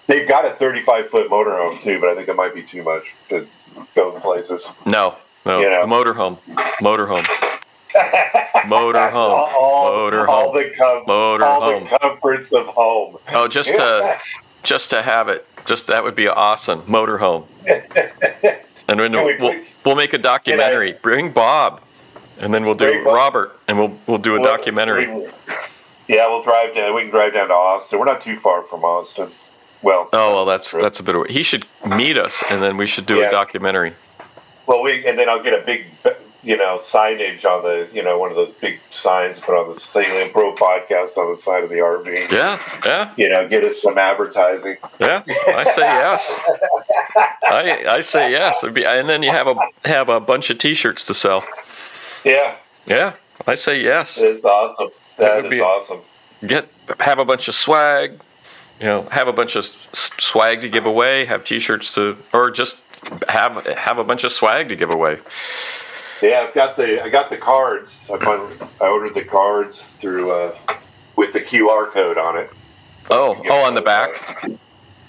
[0.06, 3.14] They've got a 35 foot motorhome too, but I think it might be too much
[3.28, 3.46] to
[3.94, 4.72] go places.
[4.86, 5.16] No,
[5.46, 5.84] no, You know.
[5.86, 6.38] motorhome,
[6.80, 7.24] motorhome,
[8.66, 11.84] motorhome, all, motorhome, all the com- Motor all home.
[11.84, 13.16] the comforts of home.
[13.32, 14.18] Oh, just to
[14.62, 16.82] just to have it, just that would be awesome.
[16.82, 17.46] Motorhome,
[18.88, 20.92] and then we we'll, we'll make a documentary.
[21.02, 21.80] Bring Bob,
[22.40, 23.02] and then we'll do.
[23.04, 25.06] Robert, and we'll we'll do a Well, documentary.
[25.12, 25.28] we-
[26.08, 26.92] yeah, we'll drive down.
[26.94, 27.98] We can drive down to Austin.
[28.00, 29.28] We're not too far from Austin.
[29.82, 30.82] Well, Oh well, that's True.
[30.82, 31.26] that's a bit of.
[31.26, 33.28] He should meet us, and then we should do Yeah.
[33.28, 33.94] a documentary.
[34.66, 35.86] well, we and then I'll get a big,
[36.42, 39.74] you know, signage on the, you know, one of those big signs put on the
[39.74, 42.30] Salient Pro podcast on the side of the RV.
[42.30, 44.76] Yeah, yeah, You know, get us some advertising.
[44.98, 45.22] yeah.
[45.48, 46.40] I say yes.
[47.42, 48.62] I I say yes.
[48.62, 49.54] It'd be, and then you have a
[49.88, 51.44] have a bunch of T-shirts to sell.
[52.24, 52.54] Yeah,
[52.86, 53.14] Yeah,
[53.46, 54.18] I say yes.
[54.18, 54.88] it's awesome.
[55.16, 56.00] That That would is be- awesome.
[56.46, 56.68] Get
[57.00, 58.20] have a bunch of swag.
[58.80, 62.82] You know, have a bunch of swag to give away, have T-shirts to, or just
[63.28, 65.18] have have a bunch of swag to give away.
[66.22, 68.08] Yeah, I've got the I got the cards.
[68.12, 70.56] I fin- I ordered the cards through uh,
[71.16, 72.50] with the QR code on it.
[73.10, 74.46] Oh, oh, on the back.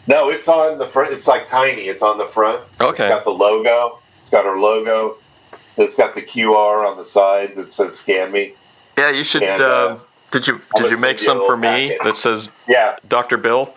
[0.08, 1.14] No, it's on the front.
[1.14, 1.84] It's like tiny.
[1.84, 2.64] It's on the front.
[2.82, 3.06] Okay.
[3.06, 4.00] It's got the logo.
[4.22, 5.18] It's got our logo.
[5.78, 8.54] It's got the QR on the side that says "Scan me."
[8.98, 9.44] Yeah, you should.
[9.44, 10.00] And, uh, uh,
[10.32, 12.04] did you did you make send you a some for little me packet.
[12.04, 13.38] that says Yeah, Dr.
[13.38, 13.74] Bill?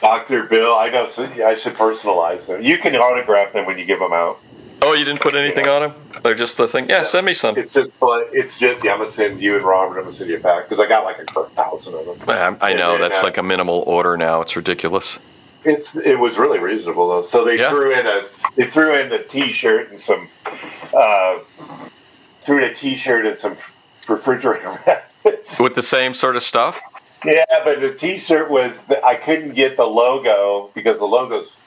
[0.00, 0.74] Doctor Bill.
[0.74, 1.06] I know.
[1.06, 2.62] So I should personalize them.
[2.62, 4.38] You can autograph them when you give them out.
[4.82, 5.94] Oh, you didn't put anything on them?
[6.22, 6.90] They're just the thing.
[6.90, 7.56] Yeah, send me some.
[7.56, 8.84] It's just, but it's just.
[8.84, 9.96] Yeah, I'm gonna send you and Robert.
[9.96, 12.28] I'm gonna send you a pack because I got like a thousand of them.
[12.28, 14.42] I, I know that's uh, like a minimal order now.
[14.42, 15.18] It's ridiculous.
[15.64, 17.22] It's it was really reasonable though.
[17.22, 17.70] So they Yeah.
[17.70, 18.24] threw in a
[18.56, 20.28] they threw in a T-shirt and some
[20.94, 21.38] uh,
[22.40, 23.56] threw in a T-shirt and some
[24.06, 24.78] refrigerator.
[25.60, 26.80] With the same sort of stuff.
[27.24, 31.58] yeah, but the T-shirt was I couldn't get the logo because the logo's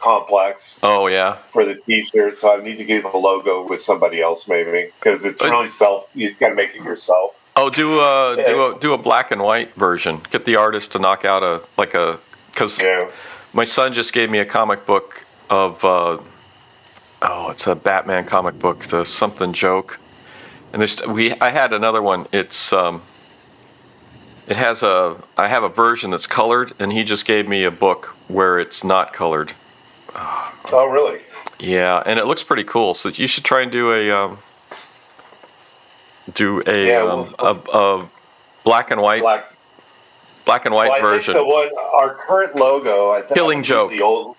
[0.00, 1.34] complex Oh yeah.
[1.46, 5.24] for the T-shirt, so I need to get the logo with somebody else maybe because
[5.24, 6.10] it's But- really self.
[6.14, 7.40] You got to make it yourself.
[7.56, 10.20] Oh, do a do a do a black and white version.
[10.32, 12.18] Get the artist to knock out a like a
[12.50, 13.10] because know.
[13.52, 16.18] my son just gave me a comic book of uh,
[17.22, 20.00] oh, it's a Batman comic book, the something joke,
[20.74, 22.26] and there's we I had another one.
[22.32, 23.00] It's um,
[24.48, 27.70] it has a I have a version that's colored, and he just gave me a
[27.70, 29.52] book where it's not colored.
[30.16, 31.20] Oh really?
[31.60, 32.92] Yeah, and it looks pretty cool.
[32.94, 34.38] So you should try and do a um,
[36.34, 38.08] do a, Yeah, um, well- a, a
[38.64, 39.54] black and white Black.
[40.44, 41.34] black and white Well, version.
[41.34, 43.12] the one our current logo.
[43.12, 43.90] I think Killing I Joke.
[43.92, 44.36] The old.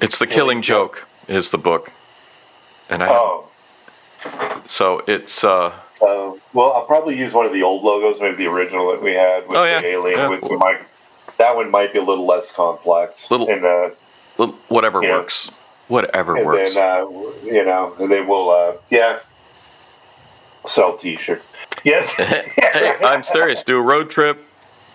[0.00, 1.90] It's the Killing Killing Joke is the book,
[2.88, 3.48] and I Oh.
[4.66, 8.46] So it's uh, So, well, I'll probably use one of the old logos, maybe the
[8.46, 9.80] original that we had with Oh, yeah.
[9.80, 10.18] the alien.
[10.18, 10.28] Yeah.
[10.28, 10.82] With the mic.
[11.38, 13.30] That one might be a little less complex.
[13.30, 13.90] Little- and uh,
[14.38, 15.50] little- whatever works,
[15.88, 16.74] whatever and works.
[16.74, 17.06] then uh,
[17.42, 19.20] you know, and then we'll uh, yeah,
[20.66, 21.42] sell T-shirt.
[21.84, 22.12] Yes.
[22.12, 23.64] hey, I'm serious.
[23.64, 24.44] Do a road trip.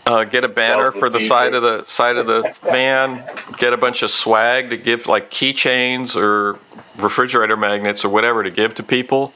[0.05, 3.17] Uh, get a banner for the side of the side of the van.
[3.57, 6.59] Get a bunch of swag to give, like keychains or
[6.97, 9.33] refrigerator magnets or whatever to give to people.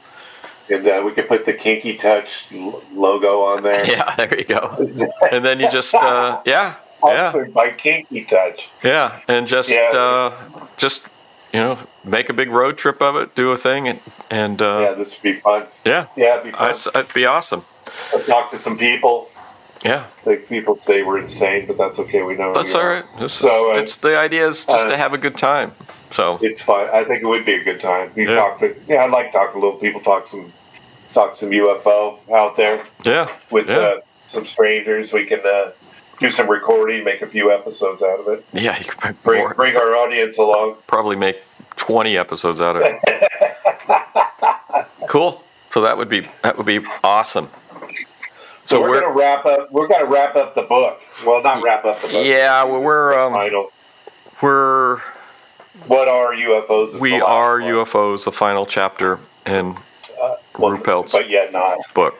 [0.68, 2.46] and uh, we could put the Kinky Touch
[2.92, 3.84] logo on there.
[3.90, 4.76] Yeah, there you go.
[5.32, 8.70] And then you just, uh, yeah, yeah, Sponsored by Kinky Touch.
[8.84, 9.90] yeah, and just, Yeah.
[9.92, 10.32] uh,
[10.76, 11.08] just,
[11.52, 13.98] you know, make a big road trip of it, do a thing, and
[14.30, 15.64] and Yeah, uh, this would be fun.
[15.84, 16.66] yeah, Yeah, it'd be fun.
[16.68, 17.64] that's, that'd be awesome.
[18.14, 19.28] I'll talk to some people.
[19.84, 22.22] Yeah, Like people say we're insane, but that's okay.
[22.22, 23.04] We know that's all right.
[23.18, 25.72] This So, uh, it's the idea is just uh, to have a good time.
[26.10, 26.88] So It's fun.
[26.92, 28.10] I think it would be a good time.
[28.14, 28.34] You Yeah.
[28.36, 30.52] talk to yeah, I'd like to talk to little people, talk some
[31.14, 33.78] talk some UFO out there yeah, with yeah.
[33.78, 35.12] uh, some strangers.
[35.14, 35.70] We can uh,
[36.18, 38.44] do some recording, make a few episodes out of it.
[38.52, 40.76] Yeah, you could Bring more- bring our audience along.
[40.88, 41.38] probably make
[41.76, 43.00] 20 episodes out of it.
[45.08, 45.42] cool.
[45.72, 47.48] So that would be that would be awesome.
[48.64, 49.72] So, So we're, we're- gonna wrap up.
[49.72, 51.00] We're gonna wrap up the book.
[51.26, 52.24] Well, not wrap up the book.
[52.26, 53.72] Yeah, well, we're um, final.
[54.42, 54.98] we're
[55.86, 56.98] What are UFOs?
[57.00, 57.62] we are one.
[57.72, 59.76] UFOs, the final chapter in
[60.58, 61.78] Well, Ruppelt's but yet not.
[61.94, 62.14] book.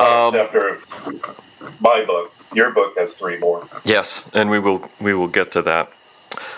[0.00, 2.32] Um, Chapter of my book.
[2.54, 3.66] Your book has three more.
[3.84, 5.90] Yes, and we will we will get to that.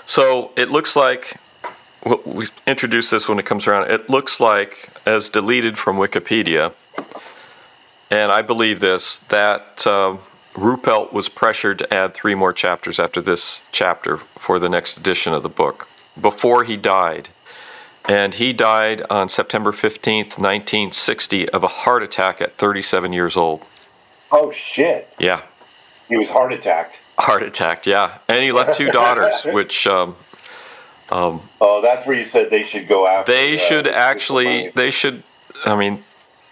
[0.06, 1.36] So it looks like
[2.04, 3.90] well, we introduce this when it comes around.
[3.90, 6.72] It looks like, as deleted from Wikipedia,
[8.10, 10.20] and I believe this that um,
[10.54, 15.32] Ruppelt was pressured to add three more chapters after this chapter for the next edition
[15.32, 15.88] of the book
[16.20, 17.28] before he died.
[18.08, 23.62] And he died on September 15th, 1960, of a heart attack at 37 years old.
[24.32, 25.08] Oh shit!
[25.18, 25.42] Yeah,
[26.08, 27.00] He was heart attacked.
[27.18, 28.18] Heart attack, yeah.
[28.28, 30.16] And he left two daughters, which um,
[31.10, 33.32] Oh, that's where you said they should go after.
[33.32, 35.22] they uh, should actually, they should,
[35.64, 36.02] I mean,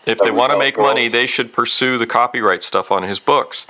[0.07, 3.67] if they want to make money, they should pursue the copyright stuff on his books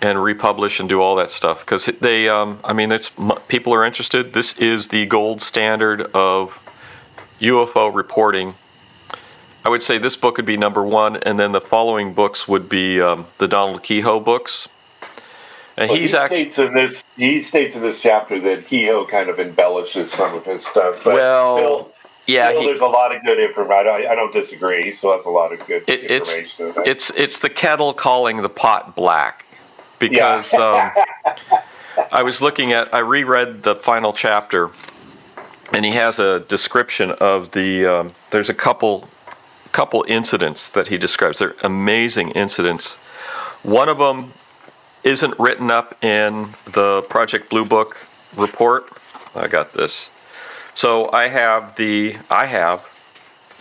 [0.00, 1.60] and republish and do all that stuff.
[1.60, 3.10] Because they, um, I mean, it's
[3.48, 4.32] people are interested.
[4.32, 6.58] This is the gold standard of
[7.40, 8.54] UFO reporting.
[9.64, 12.68] I would say this book would be number one, and then the following books would
[12.68, 14.68] be um, the Donald Keyhoe books.
[15.76, 16.36] And Well, he's he actually.
[16.50, 20.44] states in this he states in this chapter that Keyhoe kind of embellishes some of
[20.44, 21.92] his stuff, but Well, still,
[22.28, 23.88] Yeah, still he, there's a lot of good information.
[23.88, 24.84] I, I don't disagree.
[24.84, 26.82] He still has a lot of good It, it's information.
[26.82, 29.44] in it's it's the kettle calling the pot black
[29.98, 30.90] because um,
[32.12, 34.70] I was looking at I reread the final chapter
[35.72, 39.08] and he has a description of the um, there's a couple
[39.72, 42.96] couple incidents that he describes they're amazing incidents
[43.62, 44.32] one of them
[45.04, 48.06] isn't written up in the Project Blue Book
[48.36, 48.90] report.
[49.34, 50.10] I got this.
[50.74, 52.86] So I have the I have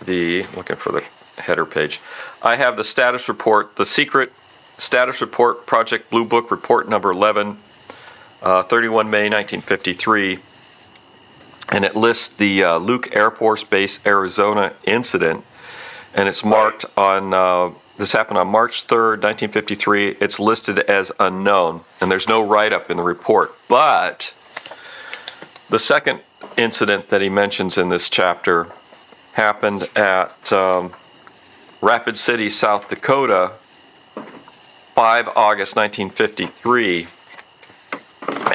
[0.04, 1.04] the looking for the
[1.42, 2.00] header page.
[2.42, 4.32] I have the status report, the secret
[4.78, 7.58] status report, Project Blue Book report number 11,
[8.42, 10.40] uh, 31 May 1953,
[11.70, 15.44] and it lists the uh, Luke Air Force Base, Arizona incident,
[16.14, 17.34] and it's marked on.
[17.34, 20.18] Uh, this happened on March 3rd, 1953.
[20.22, 23.56] It's listed as unknown, and there's no write up in the report.
[23.68, 24.36] But
[25.70, 26.22] the second
[26.58, 28.68] incident that he mentions in this chapter
[29.34, 30.92] happened at um,
[31.82, 33.54] Rapid City, South Dakota,
[34.96, 37.08] 5 August 1953.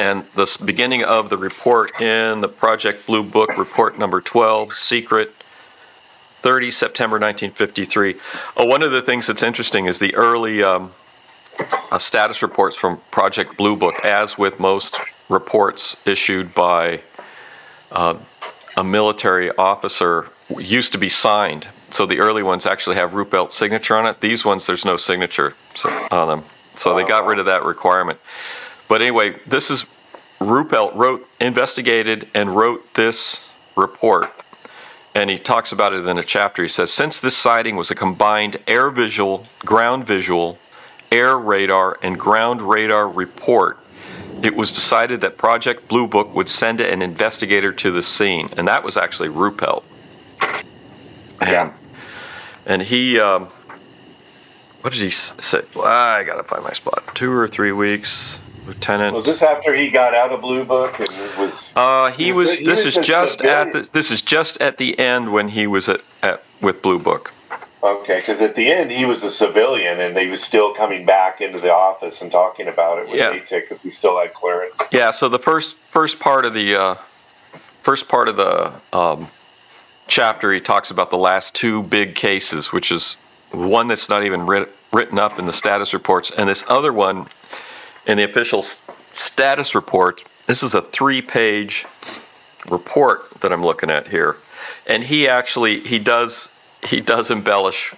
[0.01, 5.33] And the beginning of the report in the Project Blue Book, report number 12, secret
[6.41, 8.17] 30 September 1953.
[8.57, 10.91] Oh, one of the things that's interesting is the early um,
[11.93, 14.97] uh, status reports from Project Blue Book, as with most
[15.29, 17.03] reports issued by
[17.93, 18.17] uh,
[18.77, 20.29] a military officer,
[20.59, 21.69] used to be signed.
[21.91, 24.21] So the early ones actually have Ruppelt signature on it.
[24.21, 25.55] These ones, there's no signature
[26.11, 26.45] on them.
[26.75, 28.19] So they got rid of that requirement.
[28.89, 29.87] But anyway, this is
[30.41, 34.33] Ruppelt wrote, investigated, and wrote this report
[35.15, 36.63] and he talks about it in a chapter.
[36.63, 40.59] He says, since this sighting was a combined air visual, ground visual,
[41.11, 43.79] air radar, and ground radar report,
[44.43, 48.67] it was decided that Project Blue Book would send an investigator to the scene, and
[48.69, 49.85] that was actually Ruppelt.
[51.41, 51.73] Yeah.
[52.67, 53.47] And he, um,
[54.83, 55.63] what did he say?
[55.75, 57.15] Well, I gotta find my spot.
[57.15, 58.39] Two or three weeks.
[58.67, 59.15] Lieutenant.
[59.15, 61.73] Was this after he got out of Blue Book and was?
[61.75, 62.61] Uh, he was was.
[62.61, 63.89] This is just just at the.
[63.93, 67.33] This is just at the end when he was at, at with Blue Book.
[67.83, 71.41] Okay, because at the end he was a civilian and he was still coming back
[71.41, 73.33] into the office and talking about it with Yeah.
[73.35, 74.81] ATIC because we still had clearance.
[74.93, 75.11] Yeah.
[75.11, 76.95] So the first first part of the uh,
[77.83, 79.29] first part of the um,
[80.07, 83.15] chapter, he talks about the last two big cases, which is
[83.51, 87.27] one that's not even writ- written up in the status reports, and this other one
[88.07, 88.81] in the official s-
[89.13, 90.23] status report.
[90.47, 91.85] This is a three-page
[92.69, 94.37] report that I'm looking at here,
[94.87, 96.49] and he actually he does
[96.85, 97.95] he does embellish.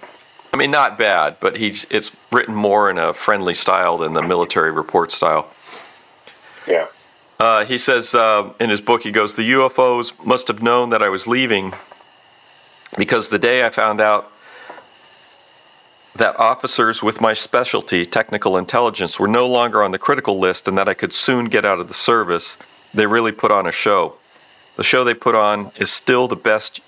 [0.53, 4.21] I mean, not bad, but he's it's written more in a friendly style than the
[4.21, 5.51] military report style.
[6.67, 6.87] Yeah.
[7.39, 11.01] Uh, he says uh, in his book, he goes, The UFOs must have known that
[11.01, 11.73] I was leaving
[12.97, 14.31] because the day I found out
[16.15, 20.77] that officers with my specialty, technical intelligence, were no longer on the critical list and
[20.77, 22.55] that I could soon get out of the service,
[22.93, 24.15] they really put on a show.
[24.77, 26.79] The show they put on is still the best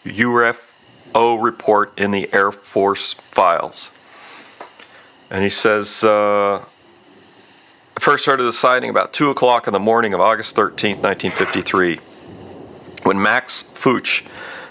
[1.14, 3.91] UFO report in the Air Force files.
[5.30, 9.80] And he says, uh, I first heard of the sighting about 2 o'clock in the
[9.80, 11.99] morning of August 13th, 1953,
[13.03, 14.22] when Max Fuchs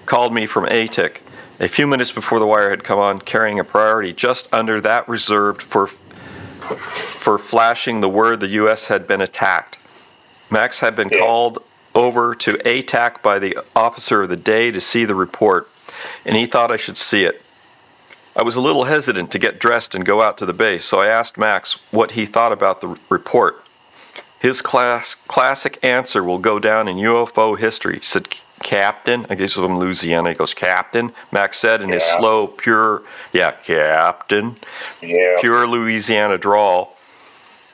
[0.06, 1.18] called me from ATIC
[1.58, 5.08] a few minutes before the wire had come on, carrying a priority just under that
[5.08, 8.88] reserved for, for flashing the word the U.S.
[8.88, 9.78] had been attacked.
[10.50, 11.18] Max had been Yeah.
[11.18, 11.62] called
[11.94, 15.68] over to ATIC by the officer of the day to see the report,
[16.26, 17.40] and he thought I should see it.
[18.34, 21.00] I was a little hesitant to get dressed and go out to the base, so
[21.00, 23.62] I asked Max what he thought about the report.
[24.38, 28.00] His class, classic answer will go down in UFO history.
[28.02, 28.28] Said,
[28.62, 31.12] Captain, I guess from Louisiana, he goes, Captain.
[31.32, 33.02] Max said in his slow, pure,
[33.32, 34.56] yeah, Captain,
[35.00, 35.36] Yeah.
[35.40, 36.96] pure Louisiana drawl.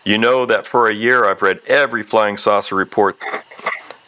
[0.05, 3.17] You know that for a year I've read every flying saucer report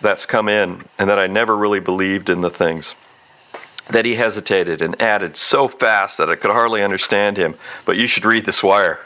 [0.01, 2.95] that's come in, and that I never really believed in the things.
[3.91, 7.55] That he hesitated and added so fast that I could hardly understand him.
[7.85, 9.01] But you should read this wire.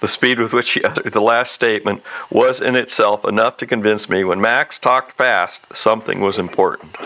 [0.00, 4.08] The speed with which he uttered the last statement was in itself enough to convince
[4.08, 6.96] me when Max talked fast, something was important.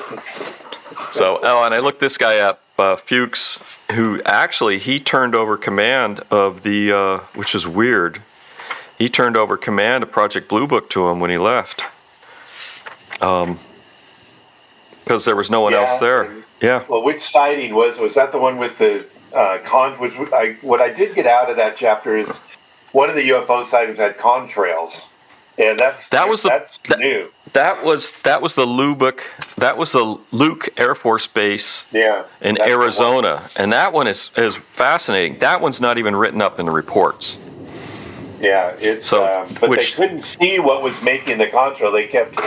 [1.12, 5.56] So, oh, and I looked this guy up, uh, Fuchs, who actually he turned over
[5.56, 8.20] command of the, uh, which is weird.
[8.98, 11.82] He turned over command of Project Blue Book to him when he left.
[13.20, 13.58] Um,
[15.04, 15.86] because there was no one Yeah.
[15.88, 16.30] else there.
[16.61, 16.84] Yeah.
[16.88, 19.06] Well, which sighting was was that the one with the
[19.36, 19.92] uh, con?
[19.94, 22.38] Which I what I did get out of that chapter is
[22.92, 25.06] one of the UFO sightings had contrails,
[25.59, 27.28] and that's That was the- that's that- new.
[27.54, 29.22] That was that was the Lubbock.
[29.56, 32.82] That was the Luke Air Force Base Yeah, in that's the one.
[32.82, 35.38] Arizona, and that one is is fascinating.
[35.38, 37.38] That one's not even written up in the reports.
[38.41, 41.93] Yeah, it's So, um, but which- they couldn't see what was making the contrail.
[41.93, 42.39] They kept,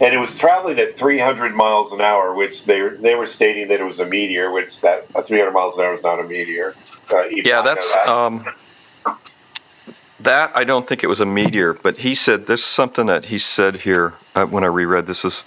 [0.00, 3.80] and it was traveling at 300 miles an hour, which they they were stating that
[3.80, 6.74] it was a meteor, which that uh, 300 miles an hour is not a meteor.
[7.12, 8.08] Uh, Yeah, that's that.
[8.08, 8.44] um,
[10.20, 13.38] that I don't think it was a meteor, but he said there's something that he
[13.38, 15.44] said here uh, when I reread this is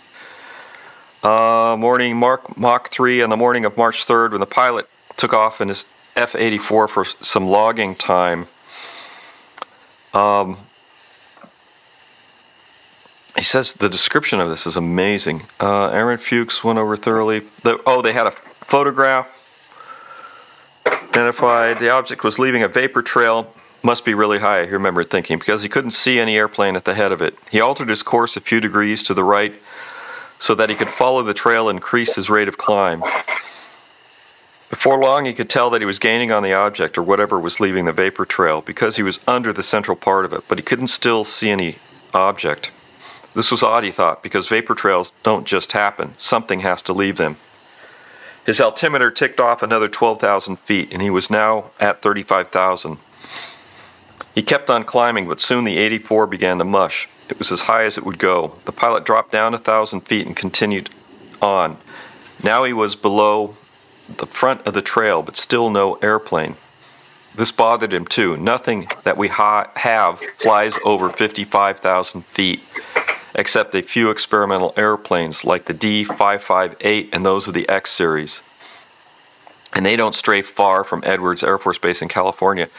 [1.23, 5.33] uh, morning Mark Mach 3 on the morning of March 3rd when the pilot took
[5.33, 5.83] off in his
[6.15, 8.47] F-84 for some logging time.
[10.17, 10.57] Um,
[13.35, 15.43] he says the description of this is amazing.
[15.59, 17.41] Uh, Aaron Fuchs went over thoroughly.
[17.61, 19.27] The, oh, they had a photograph
[20.87, 21.77] identified.
[21.77, 23.53] The object was leaving a vapor trail.
[23.83, 26.95] Must be really high, he remembered thinking, because he couldn't see any airplane at the
[26.95, 27.35] head of it.
[27.51, 29.53] He altered his course a few degrees to the right
[30.39, 33.03] so that he could follow the trail and increase his rate of climb.
[34.69, 37.59] Before long, he could tell that he was gaining on the object or whatever was
[37.59, 40.63] leaving the vapor trail because he was under the central part of it, but he
[40.63, 41.77] couldn't still see any
[42.13, 42.71] object.
[43.33, 47.17] This was odd, he thought, because vapor trails don't just happen, something has to leave
[47.17, 47.37] them.
[48.45, 52.97] His altimeter ticked off another 12,000 feet, and he was now at 35,000.
[54.33, 57.07] He kept on climbing, but soon the 84 began to mush.
[57.29, 58.57] It was as high as it would go.
[58.65, 60.89] The pilot dropped down a thousand feet and continued
[61.41, 61.77] on.
[62.43, 63.55] Now he was below
[64.07, 66.55] the front of the trail, but still no airplane.
[67.35, 68.35] This bothered him too.
[68.35, 72.61] Nothing that we ha- have flies over 55,000 feet
[73.35, 78.41] except a few experimental airplanes like the D558 and those of the X series.
[79.73, 82.69] And they don't stray far from Edwards Air Force Base in California.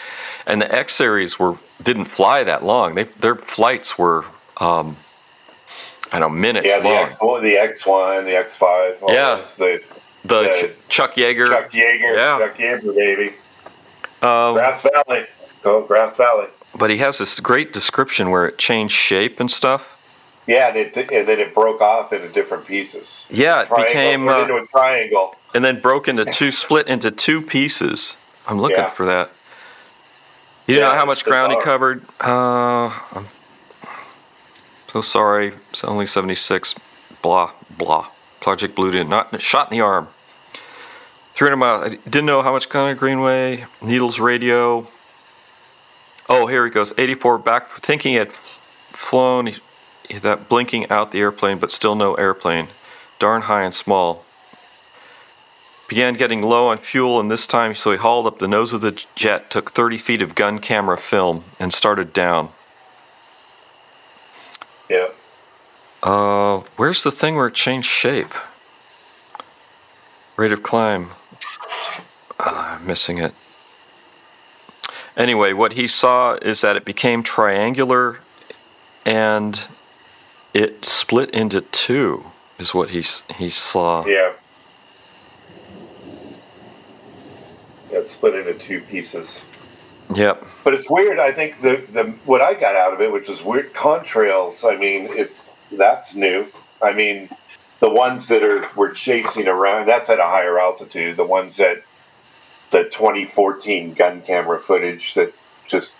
[0.46, 2.96] And the X series were didn't fly that long.
[2.96, 4.24] They, their flights were,
[4.56, 4.96] um,
[6.10, 7.04] I don't know, minutes Yeah, the long.
[7.04, 8.98] X one, the X one, the X five.
[9.06, 9.44] Yeah.
[9.56, 9.82] the
[10.24, 11.46] the the Ch- Chuck Yeager.
[11.48, 12.38] Chuck Yeager, Yeah.
[12.38, 13.34] Chuck Yeager, baby.
[14.22, 15.26] um, Grass Valley,
[15.62, 16.46] go Grass Valley.
[16.76, 19.94] but he has this great description where it changed shape and stuff.
[20.46, 23.24] Yeah, and, it, and then it broke off into different pieces.
[23.28, 25.36] Yeah, it became uh, into a triangle.
[25.54, 28.16] and then broke into two, split into two pieces.
[28.46, 28.90] I'm looking Yeah.
[28.90, 29.30] for that.
[30.66, 32.02] You know how much ground he covered?
[32.20, 33.26] Uh, I'm
[34.86, 35.52] so sorry.
[35.70, 36.74] It's only 76.
[37.22, 38.08] Blah blah.
[38.48, 40.08] Project Blue didn't shot in the arm.
[41.34, 41.84] 300 miles.
[41.84, 43.66] I didn't know how much kind of Greenway.
[43.82, 44.86] Needles radio.
[46.30, 46.94] Oh, here he goes.
[46.96, 47.68] 84 back.
[47.68, 49.50] Thinking he had flown.
[50.22, 52.68] That blinking out the airplane, but still no airplane.
[53.18, 54.24] Darn high and small
[55.86, 58.80] began getting low on fuel, and this time, so he hauled up the nose of
[58.80, 62.48] the jet, took 30 feet of gun camera film, and started down.
[64.88, 65.08] Yeah.
[66.02, 68.34] Uh, where's the thing where it changed shape?
[70.36, 71.10] Rate of climb.
[72.38, 73.34] Uh, I'm missing it.
[75.16, 78.20] Anyway, what he saw is that it became triangular
[79.04, 79.66] and
[80.54, 82.24] it split into two,
[82.58, 84.06] is what he, he saw.
[84.06, 84.32] Yeah.
[87.90, 89.44] Yeah, it's split into two pieces.
[90.14, 90.44] Yep.
[90.62, 91.18] But it's weird.
[91.18, 94.64] I think the, the what I got out of it, which is weird, contrails.
[94.64, 96.46] I mean, it's that's new.
[96.82, 97.28] I mean,
[97.80, 101.16] the ones that are were chasing around, that's at a higher altitude.
[101.16, 101.82] The ones that
[102.70, 105.32] the 2014 gun camera footage that
[105.66, 105.94] just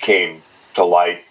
[0.00, 0.42] came
[0.74, 1.24] to light,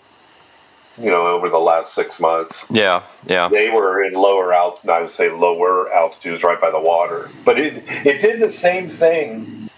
[0.97, 2.65] you know, over the last six months.
[2.69, 3.49] Yeah, yeah.
[3.49, 4.89] They were in lower altitude.
[4.89, 7.29] I would say lower altitudes, right by the water.
[7.43, 9.69] But it it did the same thing.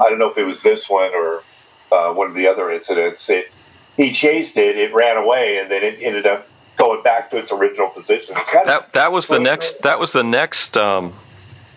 [0.00, 1.42] I don't know if it was this one or
[1.92, 3.28] uh, one of the other incidents.
[3.28, 3.52] It
[3.96, 6.46] he chased it, it ran away, and then it ended up
[6.80, 8.34] going back to its original position.
[8.38, 11.12] It's That that was the next that was the next um,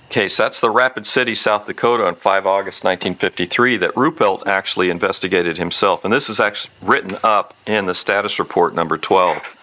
[0.09, 0.37] case.
[0.37, 6.05] That's the Rapid City, South Dakota, on 5 August 1953 that Ruppelt actually investigated himself,
[6.05, 9.59] and this is actually written up in the status report number 12.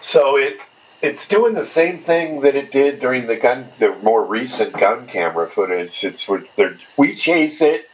[0.00, 0.60] So it
[1.00, 5.06] it's doing the same thing that it did during the gun, the more recent gun
[5.06, 6.02] camera footage.
[6.02, 6.28] It's
[6.96, 7.90] we chase it,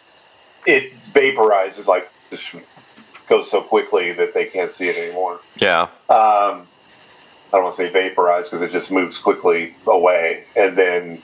[0.66, 2.10] it vaporizes like
[3.30, 5.40] goes so quickly that they can't see it anymore.
[5.56, 6.66] Yeah, Um,
[7.52, 11.22] I don't want to say vaporize because it just moves quickly away, and then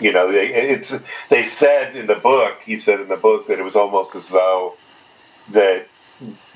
[0.00, 0.98] you know they it's
[1.28, 2.60] they said in the book.
[2.64, 4.74] He said in the book that it was almost as though
[5.50, 5.86] that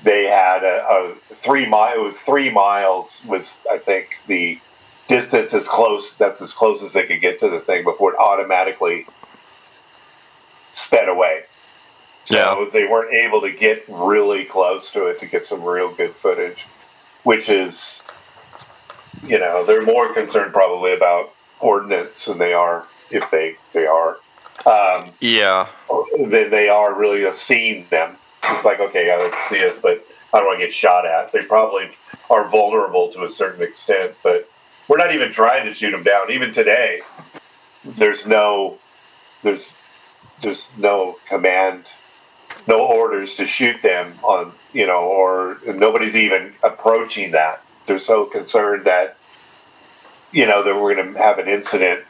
[0.03, 1.99] they had a, a three mile.
[1.99, 4.59] It was three miles was I think the
[5.07, 6.15] distance as close.
[6.15, 9.05] That's as close as they could get to the thing before it automatically
[10.71, 11.43] sped away.
[12.25, 12.69] So Yeah.
[12.71, 16.65] they weren't able to get really close to it to get some real good footage,
[17.23, 18.03] which is,
[19.23, 24.17] you know, they're more concerned probably about ordnance than they are if they they are.
[24.65, 25.67] Um, yeah,
[26.17, 28.17] than they are really seeing them.
[28.43, 30.03] It's like, okay, I they can see us, but
[30.33, 31.31] I don't want to get shot at.
[31.31, 31.91] They probably
[32.29, 34.49] are vulnerable to a certain extent, but
[34.87, 36.31] we're not even trying to shoot them down.
[36.31, 37.01] Even today,
[37.83, 38.77] there's no,
[39.43, 39.77] there's,
[40.41, 41.85] there's no command
[42.67, 47.61] no orders to shoot them on, you know, or nobody's even approaching that.
[47.85, 49.17] They're so concerned that,
[50.31, 52.03] you know, that we're going to have an incident.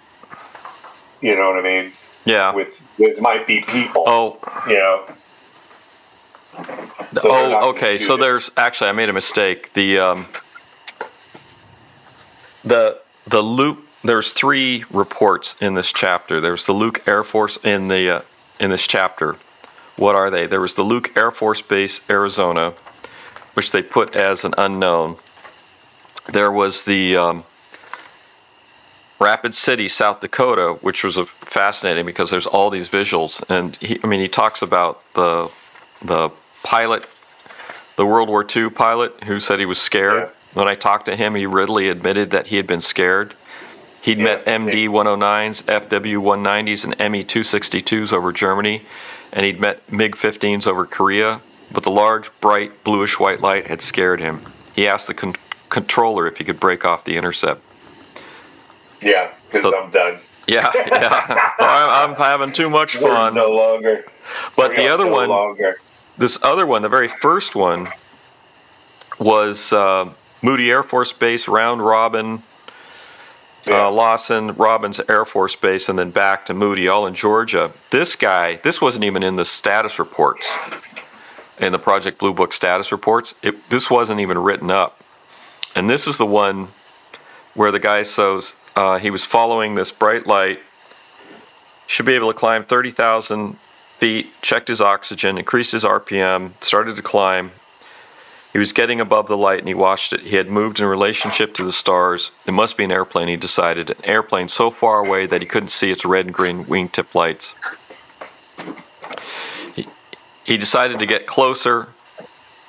[1.21, 1.91] You know what I mean?
[2.23, 2.53] Yeah.
[2.53, 4.03] With this might be people.
[4.07, 5.05] oh, You know.
[7.19, 7.97] So oh, okay.
[7.97, 9.73] So there's actually I made a mistake.
[9.73, 10.25] The um,
[12.63, 13.79] the the Luke.
[14.03, 16.39] There's three reports in this chapter.
[16.39, 18.21] There's the Luke Air Force in the uh,
[18.59, 19.35] in this chapter.
[19.97, 20.45] What are they?
[20.47, 22.73] There was the Luke Air Force Base, Arizona,
[23.53, 25.17] which they put as an unknown.
[26.27, 27.43] There was the um,
[29.19, 33.99] Rapid City, South Dakota, which was a fascinating because there's all these visuals, and he,
[34.03, 35.49] I mean, he talks about the
[36.03, 36.29] the
[36.63, 37.07] pilot,
[37.95, 40.23] the World War II pilot who said he was scared.
[40.23, 40.29] Yeah.
[40.53, 43.33] When I talked to him, he readily admitted that he had been scared.
[44.01, 48.83] He'd Yeah, met ME 109s, FW 190s, and ME 262s over Germany,
[49.33, 53.81] and he'd met MiG 15s over Korea, but the large, bright, bluish white light had
[53.81, 54.41] scared him.
[54.75, 55.35] He asked the con-
[55.69, 57.61] controller if he could break off the intercept.
[59.01, 60.17] Yeah, because So- I'm done.
[60.47, 61.49] Yeah, yeah.
[61.59, 63.33] I'm, I'm having too much We're fun.
[63.33, 64.05] no longer.
[64.55, 65.77] But we the other no one, Longer.
[66.19, 67.87] this other one, the very first one,
[69.17, 70.11] was uh,
[70.43, 72.43] Moody Air Force Base, round robin,
[73.67, 73.87] Yeah.
[73.87, 77.71] uh, Lawson, Robins Air Force Base, and then back to Moody, all in Georgia.
[77.89, 80.57] This guy, this wasn't even in the status reports,
[81.59, 83.35] in the Project Blue Book status reports.
[83.41, 84.99] It, this wasn't even written up.
[85.75, 86.69] And this is the one
[87.53, 90.59] where the guy says uh, he was following this bright light,
[91.87, 93.57] should be able to climb 30,000
[93.97, 97.51] feet, checked his oxygen, increased his RPM, started to climb.
[98.55, 100.21] He was getting above the light and he watched it.
[100.21, 102.31] He had moved in relationship to the stars.
[102.47, 103.89] It must be an airplane, he decided.
[103.89, 107.53] An airplane so far away that he couldn't see its red and green wingtip lights.
[109.75, 109.89] He,
[110.45, 111.89] he decided to get closer.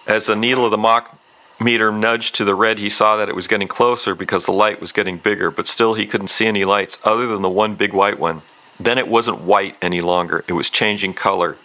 [0.09, 1.17] As the needle of the Mach
[1.61, 4.81] meter nudged to the red, he saw that it was getting closer because the light
[4.81, 7.93] was getting bigger, but still he couldn't see any lights other than the one big
[7.93, 8.43] white one.
[8.81, 11.57] Then it wasn't white any longer, it was changing color.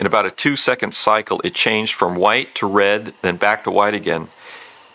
[0.00, 3.70] In about a two second cycle, it changed from white to red, then back to
[3.70, 4.28] white again.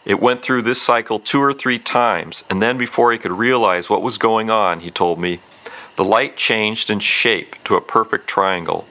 [0.03, 3.88] It went through this cycle two or three times, and then before he could realize
[3.88, 5.39] what was going on, he told me,
[5.95, 8.86] the light changed in shape to a perfect triangle.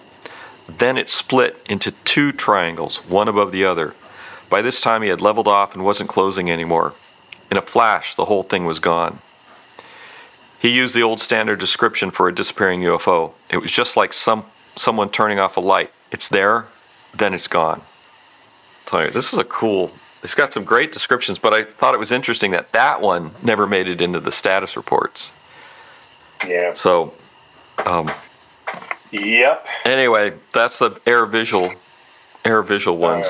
[0.69, 3.95] Then it split into two triangles, one above the other.
[4.49, 6.95] By this time, he had leveled off and wasn't closing anymore.
[7.51, 9.19] In a flash, the whole thing was gone.
[10.61, 13.33] He used the old standard description for a disappearing UFO.
[13.51, 14.45] It was just like some
[14.77, 15.91] someone turning off a light.
[16.11, 16.67] It's there,
[17.15, 17.83] then it's gone.
[18.87, 19.91] So this is a cool.
[20.23, 23.67] It's got some great descriptions, but I thought it was interesting that that one never
[23.67, 25.33] made it into the status reports.
[26.47, 26.75] Yeah.
[26.75, 27.15] So
[27.85, 28.11] Um,
[29.11, 29.67] Yep.
[29.85, 31.73] anyway, that's the air visual,
[32.45, 33.27] air visual ones.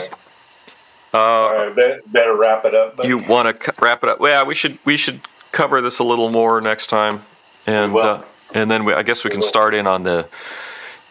[1.15, 1.75] right.
[1.75, 2.97] Better, better wrap it up.
[2.97, 4.21] but- You want to wrap it up?
[4.21, 5.21] Well, yeah, we should we should
[5.53, 7.25] cover this a little more next time,
[7.67, 8.19] and We uh,
[8.53, 9.47] and then we, I guess we can will.
[9.47, 10.27] start in on the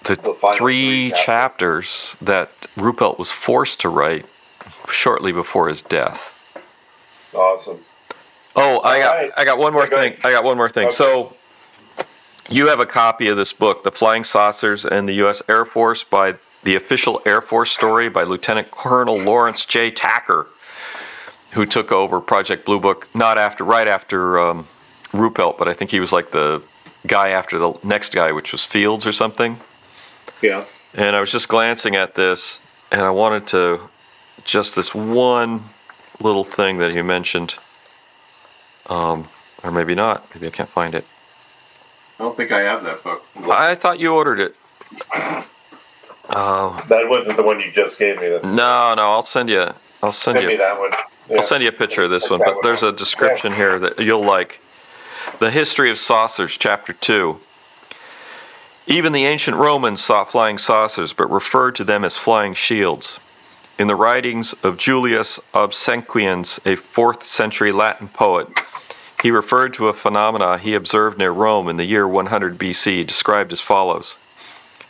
[0.04, 4.26] the, The three three chapters that Ruppelt was forced to write
[4.90, 6.30] shortly before his death.
[7.34, 7.80] Awesome.
[8.56, 9.32] Oh, I got right.
[9.38, 10.16] I got one more go thing.
[10.24, 10.88] I got one more thing.
[10.88, 10.96] Okay.
[10.96, 11.36] So
[12.50, 15.42] you have a copy of this book, The Flying Saucers and the U.S.
[15.48, 19.92] Air Force, by the official Air Force story by Lieutenant Colonel Lawrence J.
[19.92, 20.48] Tacker,
[21.52, 24.68] who took over Project Blue Book not after right after um,
[25.12, 26.62] Ruppelt, but I think he was like the
[27.08, 29.58] guy after the next guy, which was Fields or something.
[30.44, 30.66] Yeah.
[30.94, 32.60] And I was just glancing at this,
[32.92, 33.90] and I wanted to
[34.44, 35.64] just this one
[36.20, 37.56] little thing that he mentioned,
[38.88, 39.30] um,
[39.64, 40.28] or maybe not.
[40.36, 41.06] Maybe I can't find it.
[42.20, 43.26] I don't think I have that book.
[43.50, 44.56] I thought you ordered it.
[46.30, 48.30] That wasn't the one you just gave me.
[48.30, 49.74] That's No, no, I'll send you.
[50.02, 50.58] I'll send Send me you.
[50.60, 50.92] that one.
[51.30, 51.38] Yeah.
[51.38, 52.40] I'll send you a picture of this one.
[52.40, 54.60] That But there's a description here that you'll like.
[55.40, 57.40] The history of saucers, chapter two.
[58.86, 63.20] Even the ancient Romans saw flying saucers, but referred to them as flying shields.
[63.80, 68.62] In the writings of Julius Obsequens, a 4th century Latin poet,
[69.22, 73.54] he referred to a phenomena he observed near Rome in the year 100 BC, described
[73.54, 74.16] as follows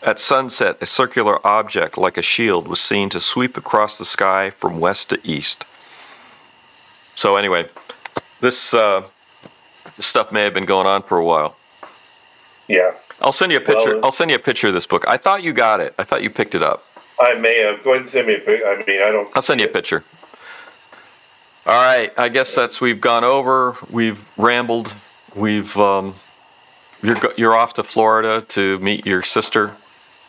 [0.01, 4.49] At sunset, a circular object like a shield was seen to sweep across the sky
[4.49, 5.65] from west to east.
[7.15, 7.69] So, anyway,
[8.41, 9.03] this, uh,
[9.95, 11.55] this stuff may have been going on for a while.
[12.67, 12.95] Yeah.
[13.23, 13.95] I'll send you a picture.
[13.95, 15.05] Well, I'll send you a picture of this book.
[15.07, 15.95] I thought you got it.
[15.97, 16.85] I thought you picked it up.
[17.19, 17.83] I may have.
[17.83, 18.67] Go ahead and send me a picture.
[18.67, 19.29] I mean, I don't.
[19.35, 20.03] I'll send you a picture.
[21.65, 22.11] All right.
[22.17, 23.77] I guess that's we've gone over.
[23.89, 24.93] We've rambled.
[25.35, 26.15] We've um,
[27.01, 29.71] you're you're off to Florida to meet your sister.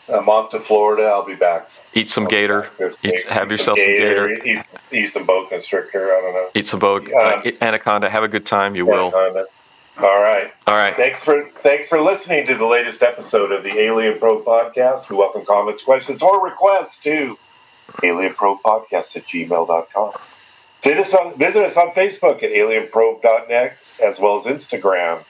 [0.09, 1.05] I'm off to Florida.
[1.05, 1.68] I'll be back.
[1.95, 2.68] Eat some gator.
[2.76, 4.30] This Eat, have Eat yourself some gator.
[4.45, 6.12] Eat, eat some boa constrictor.
[6.14, 6.49] I don't know.
[6.55, 7.42] Eat some boa Yeah.
[7.45, 8.11] uh, anaconda.
[8.11, 8.74] Have a good time.
[8.74, 9.12] You will.
[9.99, 10.53] All right.
[10.66, 10.95] All right.
[10.95, 15.09] Thanks for thanks for listening to the latest episode of the Alien Probe Podcast.
[15.09, 17.38] We welcome comments, questions, or requests to
[18.03, 20.12] alienprobepodcast at gmail.com.
[20.82, 25.24] Visit us on, visit us on Facebook at alienprobe.net as well as Instagram,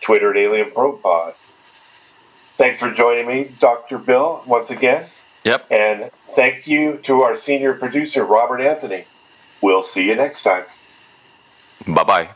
[0.00, 1.34] Twitter at alienprobepod.
[2.54, 3.98] Thanks for joining me, Dr.
[3.98, 5.06] Bill, once again.
[5.44, 5.70] Yep.
[5.70, 9.04] And thank you to our senior producer, Robert Anthony.
[9.60, 10.64] We'll see you next time.
[11.86, 12.30] Bye bye.